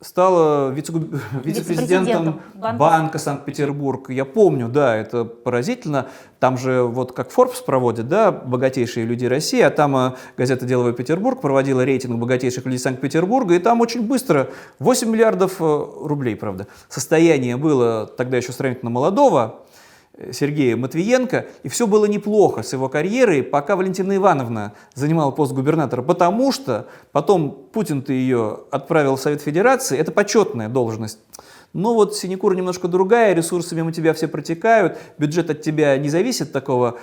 [0.00, 2.78] стал вице-губ- вице-президентом Банка.
[2.78, 4.08] банка Санкт-Петербург.
[4.10, 6.08] Я помню, да, это поразительно.
[6.38, 10.94] Там же вот как Forbes проводит, да, богатейшие люди России, а там э, газета «Деловой
[10.94, 14.48] Петербург» проводила рейтинг богатейших людей Санкт-Петербурга, и там очень быстро
[14.78, 19.60] 8 миллиардов э, рублей, правда, состояние было тогда еще сравнительно молодого,
[20.32, 26.02] Сергея Матвиенко, и все было неплохо с его карьерой, пока Валентина Ивановна занимала пост губернатора,
[26.02, 31.18] потому что потом Путин-то ее отправил в Совет Федерации, это почетная должность.
[31.72, 36.52] Но вот синекура немножко другая, ресурсы мимо тебя все протекают, бюджет от тебя не зависит
[36.52, 36.98] такого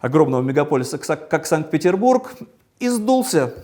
[0.00, 2.32] огромного мегаполиса, как Санкт-Петербург,
[2.78, 3.54] и сдулся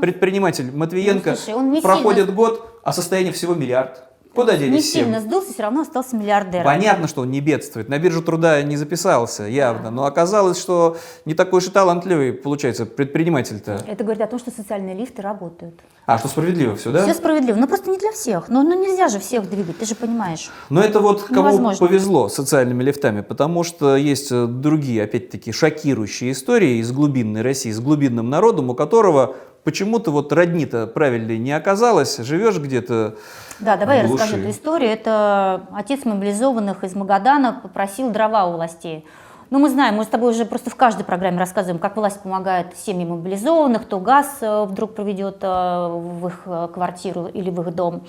[0.00, 1.30] предприниматель Матвиенко.
[1.30, 4.02] ну, слушай, проходит сильно- год, а состояние всего миллиард.
[4.36, 5.00] Куда Не делись все?
[5.00, 6.64] сильно сдулся, все равно остался миллиардером.
[6.64, 7.88] Понятно, что он не бедствует.
[7.88, 9.90] На биржу труда не записался, явно.
[9.90, 13.82] Но оказалось, что не такой уж и талантливый, получается, предприниматель-то.
[13.86, 15.80] Это говорит о том, что социальные лифты работают.
[16.04, 17.02] А, что справедливо все, да?
[17.02, 18.48] Все справедливо, но просто не для всех.
[18.48, 20.50] Ну, ну нельзя же всех двигать, ты же понимаешь.
[20.70, 21.86] Но это вот кому Невозможно.
[21.86, 27.72] повезло с социальными лифтами, потому что есть э, другие, опять-таки, шокирующие истории из глубинной России,
[27.72, 29.34] с глубинным народом, у которого
[29.66, 33.16] почему-то вот родни-то правильной не оказалось, живешь где-то
[33.58, 34.90] Да, давай я расскажу эту историю.
[34.90, 39.04] Это отец мобилизованных из Магадана попросил дрова у властей.
[39.50, 42.76] Ну, мы знаем, мы с тобой уже просто в каждой программе рассказываем, как власть помогает
[42.76, 47.74] семьям мобилизованных, то газ э, вдруг проведет э, в их э, квартиру или в их
[47.74, 48.04] дом,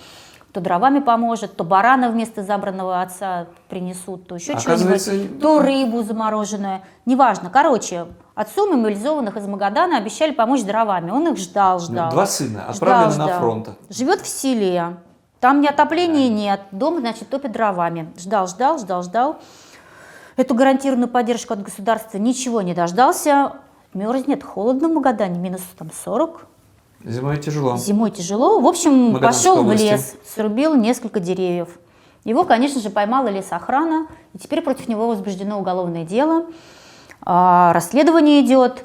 [0.57, 6.81] то дровами поможет, то барана вместо забранного отца принесут, то еще что-нибудь, то рыбу замороженную.
[7.05, 7.51] Неважно.
[7.51, 11.11] Короче, отцу мобилизованных из Магадана обещали помочь дровами.
[11.11, 12.09] Он их ждал, ждал.
[12.09, 13.39] Два сына, отправлены Ждал, на ждал.
[13.39, 13.69] фронт.
[13.91, 14.97] Живет в селе.
[15.39, 16.61] Там ни отопления нет.
[16.71, 18.11] Дом, значит, топит дровами.
[18.17, 19.35] Ждал, ждал, ждал, ждал.
[20.37, 23.57] Эту гарантированную поддержку от государства ничего не дождался.
[23.93, 26.47] Мерзнет, холодно в Магадане, минус там 40.
[27.07, 27.77] Зимой тяжело.
[27.77, 28.59] Зимой тяжело.
[28.59, 31.69] В общем, Магаданской пошел в лес, срубил несколько деревьев.
[32.25, 36.47] Его, конечно же, поймала лесохрана, и теперь против него возбуждено уголовное дело.
[37.21, 38.83] А, расследование идет,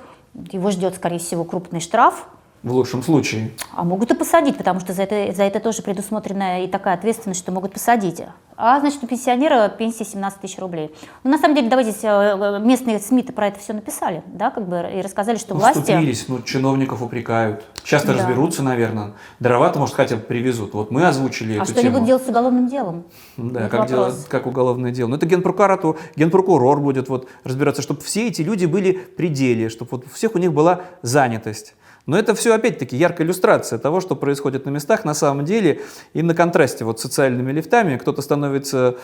[0.53, 2.29] его ждет, скорее всего, крупный штраф.
[2.63, 3.51] В лучшем случае.
[3.75, 7.41] А могут и посадить, потому что за это, за это тоже предусмотрена и такая ответственность,
[7.41, 8.23] что могут посадить.
[8.57, 10.95] А значит, у пенсионера пенсия 17 тысяч рублей.
[11.25, 14.69] Ну, на самом деле, давайте здесь э, местные СМИ-то про это все написали, да, как
[14.69, 15.81] бы, и рассказали, что Ну, власти...
[15.81, 17.65] вступились, ну, чиновников упрекают.
[17.83, 18.19] Сейчас-то Да.
[18.21, 19.15] разберутся, наверное.
[19.41, 20.73] Дрова-то, может, хотя бы привезут.
[20.75, 21.95] Вот мы озвучили А эту что они тему.
[21.95, 23.05] будут делать с уголовным делом?
[23.39, 25.09] Да, как, делать, как уголовное дело.
[25.09, 29.89] Ну, это генпрокуратура, генпрокурор будет вот разбираться, чтобы все эти люди были при деле, чтобы
[29.93, 31.75] вот у всех у них была занятость.
[32.07, 35.83] Но это все, опять-таки, яркая иллюстрация того, что происходит на местах на самом деле.
[36.15, 38.97] И на контрасте вот с социальными лифтами кто-то становится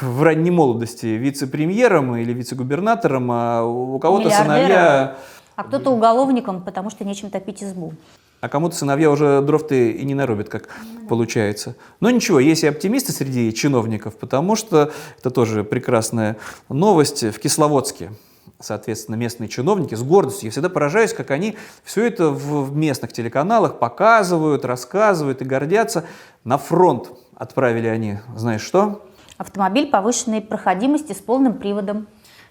[0.00, 5.16] в ранней молодости вице-премьером или вице-губернатором, а у кого-то сыновья
[5.56, 7.94] А кто-то уголовником, потому что нечем топить избу.
[8.40, 10.68] А кому-то сыновья уже дров-то и не нарубят, как
[11.08, 11.76] получается.
[12.00, 16.38] Но ничего, есть и оптимисты среди чиновников, потому что это тоже прекрасная
[16.70, 17.22] новость.
[17.22, 18.12] В Кисловодске,
[18.60, 23.78] соответственно, местные чиновники с гордостью, я всегда поражаюсь, как они все это в местных телеканалах
[23.78, 26.04] показывают, рассказывают и гордятся.
[26.44, 29.06] На фронт отправили они, знаешь что?
[29.38, 32.06] Автомобиль повышенной проходимости с полным приводом.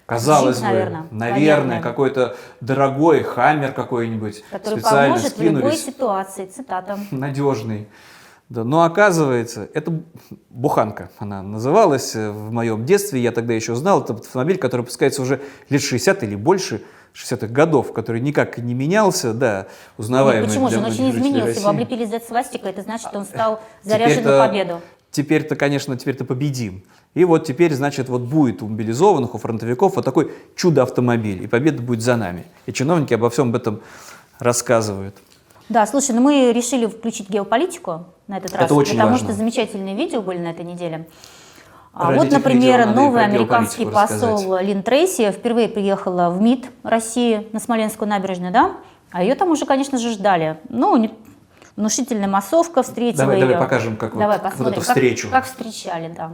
[0.06, 1.82] Казалось Жить, бы, наверное, наверное, наверное.
[1.82, 5.84] какой-то дорогой хаммер какой-нибудь, Который специально поможет в любой скинулись.
[5.84, 6.46] ситуации.
[6.46, 6.98] Цитата.
[7.12, 7.88] надежный.
[8.50, 9.92] Да, но оказывается, это
[10.50, 15.22] буханка, она называлась э, в моем детстве, я тогда еще знал, это автомобиль, который выпускается
[15.22, 16.82] уже лет 60 или больше,
[17.14, 20.78] 60-х годов, который никак не менялся, да, узнаваемый Нет, почему же?
[20.78, 21.38] Он очень изменился.
[21.38, 21.68] Его России.
[21.68, 24.80] облепили Z свастикой, это значит, он стал заряжен на победу.
[25.12, 26.82] Теперь-то, конечно, теперь-то победим.
[27.14, 31.82] И вот теперь, значит, вот будет у мобилизованных, у фронтовиков вот такой чудо-автомобиль, и победа
[31.82, 32.46] будет за нами.
[32.66, 33.80] И чиновники обо всем об этом
[34.40, 35.16] рассказывают.
[35.70, 39.28] Да, слушай, ну мы решили включить геополитику на этот раз, Это очень потому важно.
[39.28, 41.08] что замечательные видео были на этой неделе.
[41.94, 44.64] А вот, например, новый американский посол рассказать.
[44.66, 48.72] Лин Трейси впервые приехала в МИД России на Смоленскую набережную, да?
[49.12, 50.58] А ее там уже, конечно же, ждали.
[50.68, 51.12] Ну, не-
[51.76, 53.46] внушительная массовка встретила Давай, ее.
[53.46, 55.28] давай покажем, как вот- Давай вот посмотрим, эту как- встречу.
[55.30, 56.32] Как, встречали, да.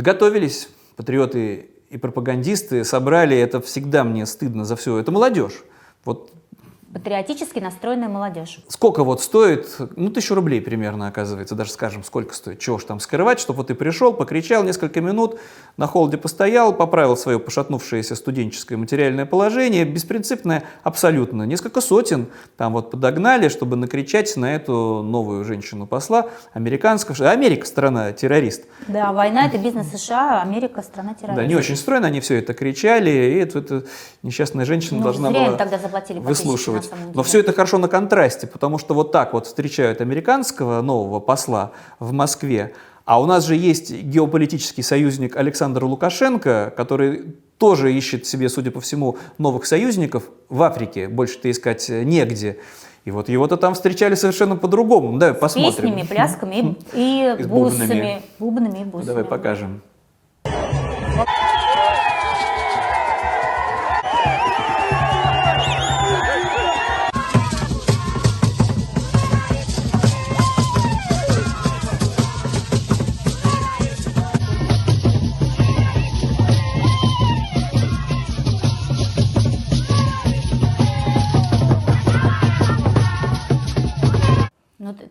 [0.00, 5.62] Подготовились патриоты и пропагандисты, собрали, это всегда мне стыдно за все, это молодежь.
[6.06, 6.32] Вот
[6.92, 8.58] Патриотически настроенная молодежь.
[8.66, 12.98] сколько вот стоит, ну, тысячу рублей примерно, оказывается, даже скажем, сколько стоит, чего ж там
[12.98, 15.38] скрывать, чтобы вот ты пришел, покричал несколько минут,
[15.76, 22.26] на холоде постоял, поправил свое пошатнувшееся студенческое материальное положение, беспринципное абсолютно, несколько сотен
[22.56, 29.46] там вот подогнали, чтобы накричать на эту новую женщину-посла американского, Америка страна террорист, Да, война
[29.46, 31.48] это бизнес США, Америка страна Да, террористов.
[31.48, 33.84] не очень стройно они все это кричали, и эту, эту
[34.24, 36.79] несчастная женщина Ну, должна была тогда заплатили выслушивать.
[36.82, 41.20] Самом Но все это хорошо на контрасте, потому что вот так вот встречают американского нового
[41.20, 42.72] посла в Москве,
[43.04, 48.80] а у нас же есть геополитический союзник Александр Лукашенко, который тоже ищет себе, судя по
[48.80, 52.58] всему, новых союзников в Африке, больше-то искать негде.
[53.04, 55.18] И вот его-то там встречали совершенно по-другому.
[55.18, 55.74] Да, С посмотрим.
[55.94, 57.78] песнями, плясками и, И и с бусами.
[57.88, 58.22] бубнами.
[58.38, 59.06] Бубнами и бусами.
[59.06, 59.80] Давай покажем.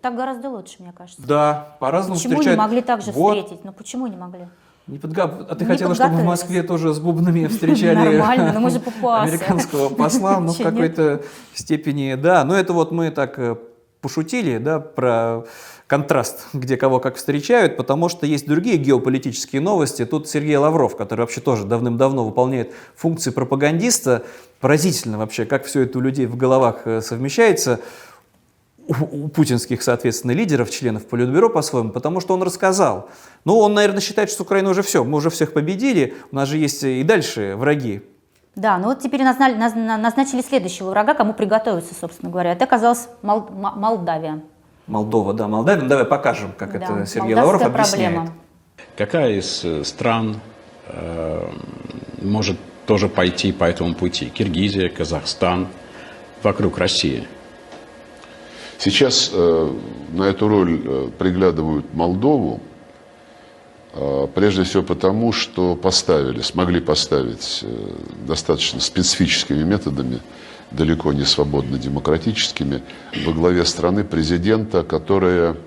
[0.02, 1.22] Так гораздо лучше, мне кажется.
[1.26, 2.58] Да, по-разному Почему встречают.
[2.60, 3.38] не могли так же Вот.
[3.38, 3.64] встретить?
[3.66, 4.47] Ну почему не могли?
[4.88, 6.24] Не подга- А ты Не хотела, чтобы в.
[6.24, 9.30] Москве тоже с бубнами встречали Нормально, но мы же папуасы.
[9.30, 10.39] американского посла?
[10.39, 11.22] Ну, в какой-то
[11.54, 12.43] степени, да.
[12.43, 13.56] Но это вот мы так э,
[14.02, 15.43] пошутили, да, про
[15.86, 20.06] контраст, где кого как встречают, потому что есть другие геополитические новости.
[20.06, 24.24] Тут Сергей Лавров, который вообще тоже давным-давно выполняет функции пропагандиста.
[24.60, 27.80] Поразительно вообще, как все это у людей в головах э, совмещается
[28.90, 33.10] у, у путинских, соответственно, лидеров, членов Политбюро по-своему, потому что он рассказал.
[33.46, 36.50] Ну, он, наверное, считает, что с Украиной уже все, мы уже всех победили, у нас
[36.50, 38.02] же есть и дальше враги.
[38.56, 42.52] Да, ну вот теперь назна- назна- назначили следующего врага, кому приготовиться, собственно говоря.
[42.54, 44.42] Это оказалась Мол- Молдавия.
[44.88, 45.84] Молдова, да, Молдавия.
[45.84, 48.14] Ну, давай покажем, как Да, это Сергей Лавров объясняет.
[48.16, 48.34] проблема.
[48.98, 50.38] Какая из э, стран
[50.88, 51.48] э,
[52.22, 54.30] может тоже пойти по этому пути?
[54.30, 55.68] Киргизия, Казахстан,
[56.44, 57.28] вокруг России.
[58.80, 59.74] Сейчас э,
[60.14, 62.62] на эту роль э, приглядывают Молдову,
[63.92, 67.66] э, прежде всего потому, что поставили, смогли поставить
[68.26, 70.22] достаточно специфическими методами,
[70.72, 72.82] далеко не свободно демократическими,
[73.26, 75.58] во главе страны президента, которая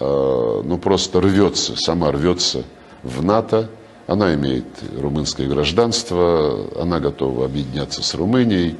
[0.00, 2.64] ну, просто рвется, сама рвется
[3.04, 3.70] в НАТО.
[4.08, 4.66] Она имеет
[4.98, 8.74] румынское гражданство, она готова объединяться с Румынией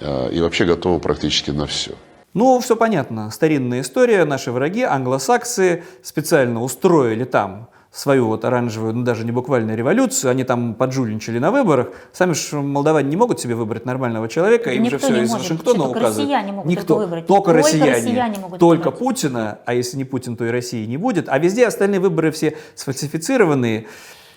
[0.00, 1.96] и вообще готова практически на все.
[2.34, 3.30] Ну, все понятно.
[3.30, 4.24] Старинная история.
[4.24, 10.42] Наши враги, англосаксы, специально устроили там свою вот оранжевую, ну даже не буквально революцию, они
[10.42, 11.90] там поджульничали на выборах.
[12.12, 15.30] Сами же молдаване не могут себе выбрать нормального человека, им Никто же все не из
[15.30, 15.44] может.
[15.44, 16.18] Вашингтона Только указывают.
[16.18, 17.26] россияне могут Никто, это выбрать.
[17.28, 18.98] только, Только россияне, россияне могут только выбрать.
[18.98, 22.56] Путина, а если не Путин, то и России не будет, а везде остальные выборы все
[22.74, 23.86] сфальсифицированные.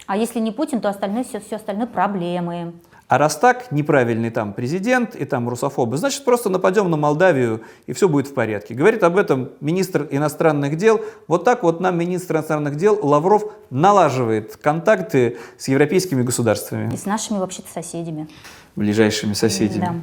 [0.05, 2.73] А если не Путин, то остальное все, все остальное проблемы.
[3.07, 7.93] А раз так, неправильный там президент и там русофобы, значит, просто нападем на Молдавию, и
[7.93, 8.73] все будет в порядке.
[8.73, 10.99] Говорит об этом министр иностранных дел.
[11.29, 16.93] Вот так вот нам министр иностранных дел Лавров налаживает контакты с европейскими государствами.
[16.93, 18.27] И с нашими вообще-то соседями.
[18.75, 19.79] Ближайшими соседями.
[19.85, 19.95] Да.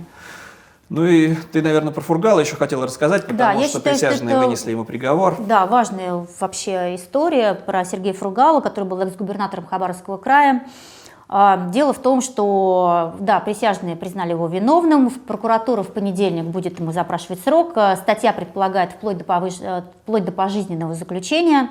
[0.88, 4.06] Ну и ты, наверное, про Фургала еще хотела рассказать, потому Да, я что считаю, что
[4.08, 5.36] присяжные это- вынесли ему приговор.
[5.46, 10.62] Да, важная вообще история про Сергея Фругала, который был экс-губернатором Хабаровского края.
[11.28, 16.92] А, Дело в том, что, да, присяжные признали его виновным, прокуратура в понедельник будет ему
[16.92, 21.70] запрашивать срок, А, статья предполагает вплоть до, повыш- э, вплоть до пожизненного заключения,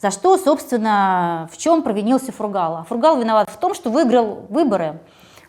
[0.00, 2.76] за что, собственно, в чем провинился Фругал.
[2.78, 4.98] А Фругал виноват в том, что выиграл выборы.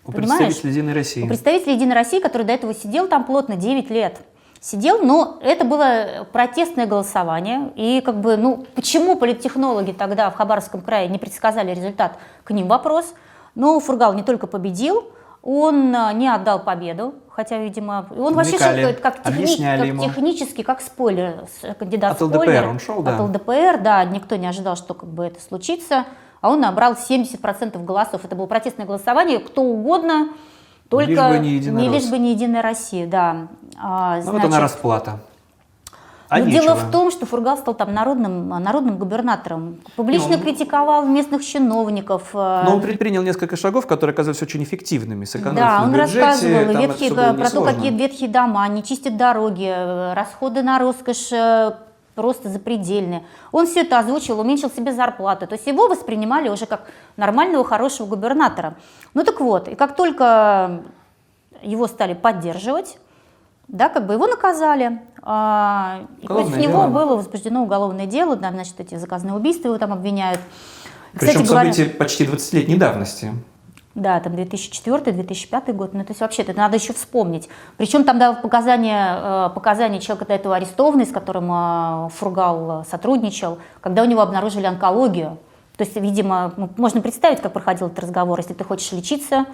[0.05, 0.45] У Понимаешь?
[0.45, 1.23] представителей Единой России.
[1.23, 4.19] У представителя Единой России, который до этого сидел там плотно 9 лет.
[4.61, 7.71] Сидел, но это было протестное голосование.
[7.75, 12.67] И как бы, ну, почему политтехнологи тогда в Хабаровском крае не предсказали результат, к ним
[12.67, 13.13] вопрос.
[13.55, 15.05] Но Фургал не только победил,
[15.41, 20.03] он а, не отдал победу, хотя, видимо, он вообще шел как, техни- как ему.
[20.03, 22.67] технически, как спойлер, с- кандидат От в ЛДПР спойлер.
[22.67, 23.15] он шел, да.
[23.15, 26.05] От ЛДПР, да, никто не ожидал, что как бы это случится.
[26.41, 28.23] А он набрал 70% голосов.
[28.25, 30.29] Это было протестное голосование, кто угодно,
[30.89, 33.47] только Лишь бы не Единая лишь бы не Единая Россия, да.
[33.81, 35.19] А, Ну вот она значит, расплата.
[36.29, 36.61] А но нечего.
[36.63, 39.77] дело в том, что Фургал стал там народным, народным губернатором.
[39.95, 42.29] Публично Ну, критиковал местных чиновников.
[42.33, 46.73] э, Но он предпринял несколько шагов, которые оказались очень эффективными, сэкономив Да, он бюджете, рассказывал
[46.73, 51.73] там ветхие, про то, какие ветхие дома, не чистят дороги, э, расходы на роскошь э,
[52.15, 53.23] просто запредельные.
[53.51, 55.47] Он все это озвучил, уменьшил себе зарплату.
[55.47, 58.75] То есть его воспринимали уже как нормального, хорошего губернатора.
[59.13, 60.81] Ну так вот, и как только
[61.61, 62.97] его стали поддерживать,
[63.67, 65.01] да, как бы его наказали.
[65.27, 66.87] а, и против Уголовное него дело.
[66.87, 70.39] было возбуждено уголовное дело, да, значит, эти заказные убийства его там обвиняют.
[71.13, 73.31] Причем говоря- события почти 20-летней давности.
[73.95, 77.49] да, там 2004-2005 год, ну то есть вообще это надо еще вспомнить.
[77.77, 82.83] Причем там дал показания, э, показания человека до этого арестованный, с которым э, Фургал э,
[82.89, 85.37] сотрудничал, когда у него обнаружили онкологию.
[85.77, 88.39] То есть, видимо, можно представить, как проходил этот разговор.
[88.39, 89.45] Если ты хочешь лечиться,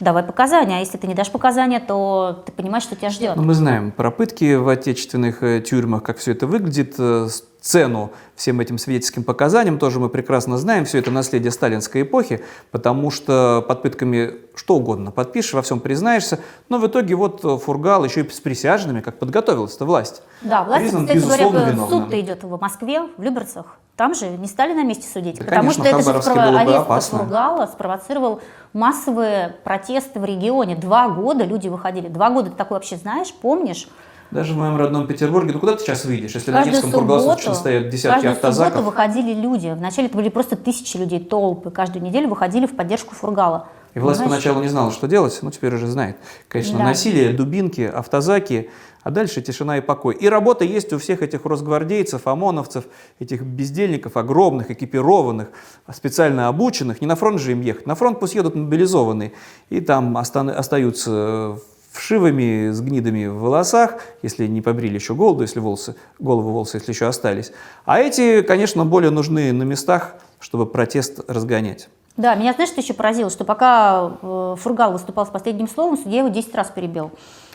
[0.00, 3.36] давай показания, а если ты не дашь показания, то ты понимаешь, что тебя ждет.
[3.36, 7.28] Ну, мы знаем про пытки в отечественных э, тюрьмах, как все это выглядит, э,
[7.62, 10.84] цену всем этим свидетельским показаниям тоже мы прекрасно знаем.
[10.84, 16.40] Все это наследие сталинской эпохи, потому что под пытками что угодно подпишешь, во всем признаешься.
[16.68, 20.22] Но в итоге вот э, Фургал еще и с присяжными, как подготовилась-то власть.
[20.42, 23.78] Да, власть, Признан, кстати говоря, суд-то идет в Москве, в Люберцах.
[23.96, 25.38] Там же не стали на месте судить.
[25.38, 27.10] Да, потому конечно, что это же спрово- арест.
[27.10, 28.40] Фургала спровоцировал
[28.72, 30.76] массовые протесты в регионе.
[30.76, 32.08] Два года люди выходили.
[32.08, 33.88] Два года ты такой вообще знаешь, помнишь?
[34.32, 37.54] Даже в моем родном Петербурге, ну куда ты сейчас выйдешь, если на Каждую Невском круглосуточно
[37.54, 38.78] стоят десятки каждую автозаков?
[38.78, 39.68] субботу выходили люди.
[39.76, 41.70] Вначале это были просто тысячи людей, толпы.
[41.70, 43.68] Каждую неделю выходили в поддержку Фургала.
[43.94, 44.42] И власть Понимаешь?
[44.42, 46.16] поначалу не знала, что делать, но теперь уже знает.
[46.48, 46.84] Конечно, Да.
[46.84, 48.70] насилие, дубинки, автозаки,
[49.02, 50.14] а дальше тишина и покой.
[50.14, 52.84] И работа есть у всех этих росгвардейцев, ОМОНовцев,
[53.18, 55.48] этих бездельников огромных, экипированных,
[55.92, 57.02] специально обученных.
[57.02, 57.86] Не на фронт же им ехать.
[57.86, 59.32] На фронт пусть едут мобилизованные.
[59.68, 61.58] И там остаются
[61.92, 66.92] вшивыми, с гнидами в волосах, если не побрили еще голову, если волосы, голову волосы, если
[66.92, 67.52] еще остались.
[67.84, 71.88] А эти, конечно, более нужны на местах, чтобы протест разгонять.
[72.16, 73.30] Да, меня знаешь, что еще поразило?
[73.30, 77.12] Что пока э, Фургал выступал с последним словом, судья его 10 раз перебил.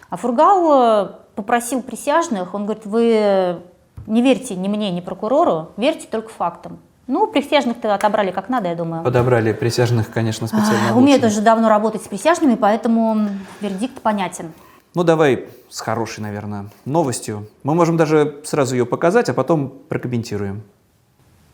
[0.10, 3.62] А Фургал э, попросил присяжных, он говорит, вы
[4.08, 6.80] не верьте ни мне, ни прокурору, верьте только фактам.
[7.08, 9.04] Ну, присяжных-то отобрали как надо, я думаю.
[9.04, 11.32] Подобрали присяжных, конечно, специально А, Умеют обученных.
[11.32, 13.30] уже давно работать с присяжными, поэтому
[13.62, 14.52] вердикт понятен.
[14.94, 17.48] Ну, давай с хорошей, наверное, новостью.
[17.64, 20.64] Мы можем даже сразу ее показать, а потом прокомментируем.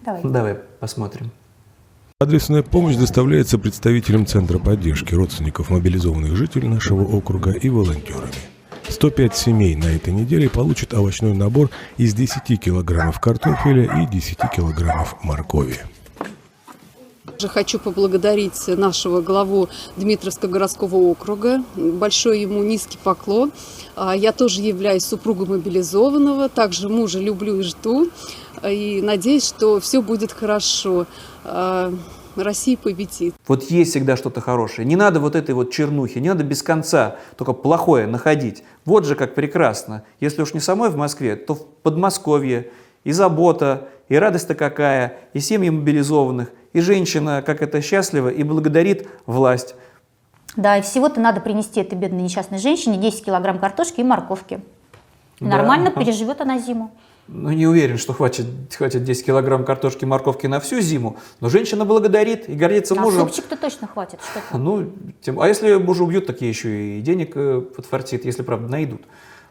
[0.01, 0.21] Давай.
[0.23, 1.31] Давай посмотрим.
[2.19, 8.31] Адресная помощь доставляется представителям Центра поддержки родственников мобилизованных жителей нашего округа и волонтерами.
[8.93, 15.15] 105 семей на этой неделе получат овощной набор из 10 килограммов картофеля и 10 килограммов
[15.23, 15.79] моркови.
[17.25, 19.67] Также хочу поблагодарить нашего главу
[19.97, 21.63] Дмитровского городского округа.
[21.75, 23.51] Большой ему низкий поклон.
[23.95, 28.09] А, Я тоже являюсь супругой мобилизованного, также мужа люблю и жду.
[28.61, 31.07] А, И надеюсь, что все будет хорошо.
[32.41, 33.35] Россия победит.
[33.47, 34.87] Вот есть всегда что-то хорошее.
[34.87, 38.63] Не надо вот этой вот чернухи, не надо без конца только плохое находить.
[38.85, 40.03] Вот же как прекрасно.
[40.19, 42.71] Если уж не самой в Москве, то в Подмосковье
[43.03, 49.07] и забота, и радость-то какая, и семьи мобилизованных, и женщина, как это счастлива, и благодарит
[49.25, 49.75] власть.
[50.55, 54.61] Да, и всего-то надо принести этой бедной несчастной женщине 10 килограмм картошки и морковки.
[55.39, 55.47] Да.
[55.47, 56.91] Нормально переживет она зиму.
[57.29, 58.45] Ну, не уверен, что хватит,
[58.75, 63.21] хватит 10 килограмм картошки, морковки на всю зиму, но женщина благодарит и гордится А мужем.
[63.21, 64.19] супчик-то точно хватит.
[64.29, 64.57] Что ты?
[64.57, 68.67] Ну, тем, а если мужа убьют, так ей еще и денег э, подфартит, если, правда,
[68.69, 69.03] найдут.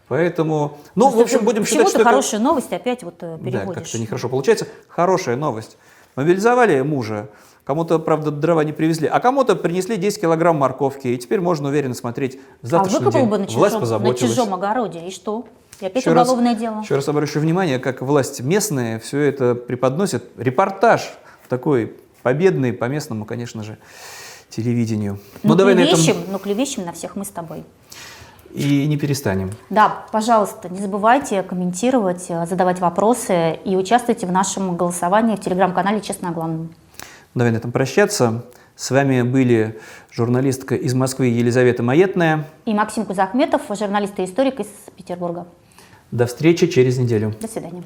[0.08, 3.44] Поэтому, ну, в Просто общем, будем считать, что это- хорошую новость опять вот э, Да,
[3.44, 3.74] переводишь.
[3.82, 4.66] как-то нехорошо получается.
[4.88, 5.78] Хорошая новость.
[6.14, 7.30] Мобилизовали мужа,
[7.64, 11.94] кому-то, правда, дрова не привезли, а кому-то принесли 10 килограмм морковки, и теперь можно уверенно
[11.94, 13.30] смотреть а завтрашний выкопал день.
[13.30, 15.46] бы на Власть чужом, на чужом огороде, и что?
[15.82, 16.80] И опять Еще раз- уголовное дело.
[16.82, 20.24] Еще раз обращу внимание, как власть местная все это преподносит.
[20.36, 21.10] Репортаж
[21.48, 23.78] такой победный по местному, конечно же,
[24.48, 25.18] телевидению.
[25.42, 27.64] Ну, Ну, давай на клевещем, этом ну, клевещем на всех мы с тобой.
[28.54, 29.50] и не перестанем.
[29.70, 36.00] Да, пожалуйста, не забывайте комментировать, э, задавать вопросы и участвуйте в нашем голосовании в телеграм-канале
[36.02, 36.68] «Честно о главном».
[37.34, 38.44] Давай на этом прощаться.
[38.76, 39.80] С вами были
[40.12, 42.46] журналистка из Москвы Елизавета Маетная.
[42.66, 44.66] И Максим Кузахметов, журналист и историк из
[44.96, 45.46] Петербурга.
[46.12, 47.34] До встречи через неделю.
[47.40, 47.82] До свидания.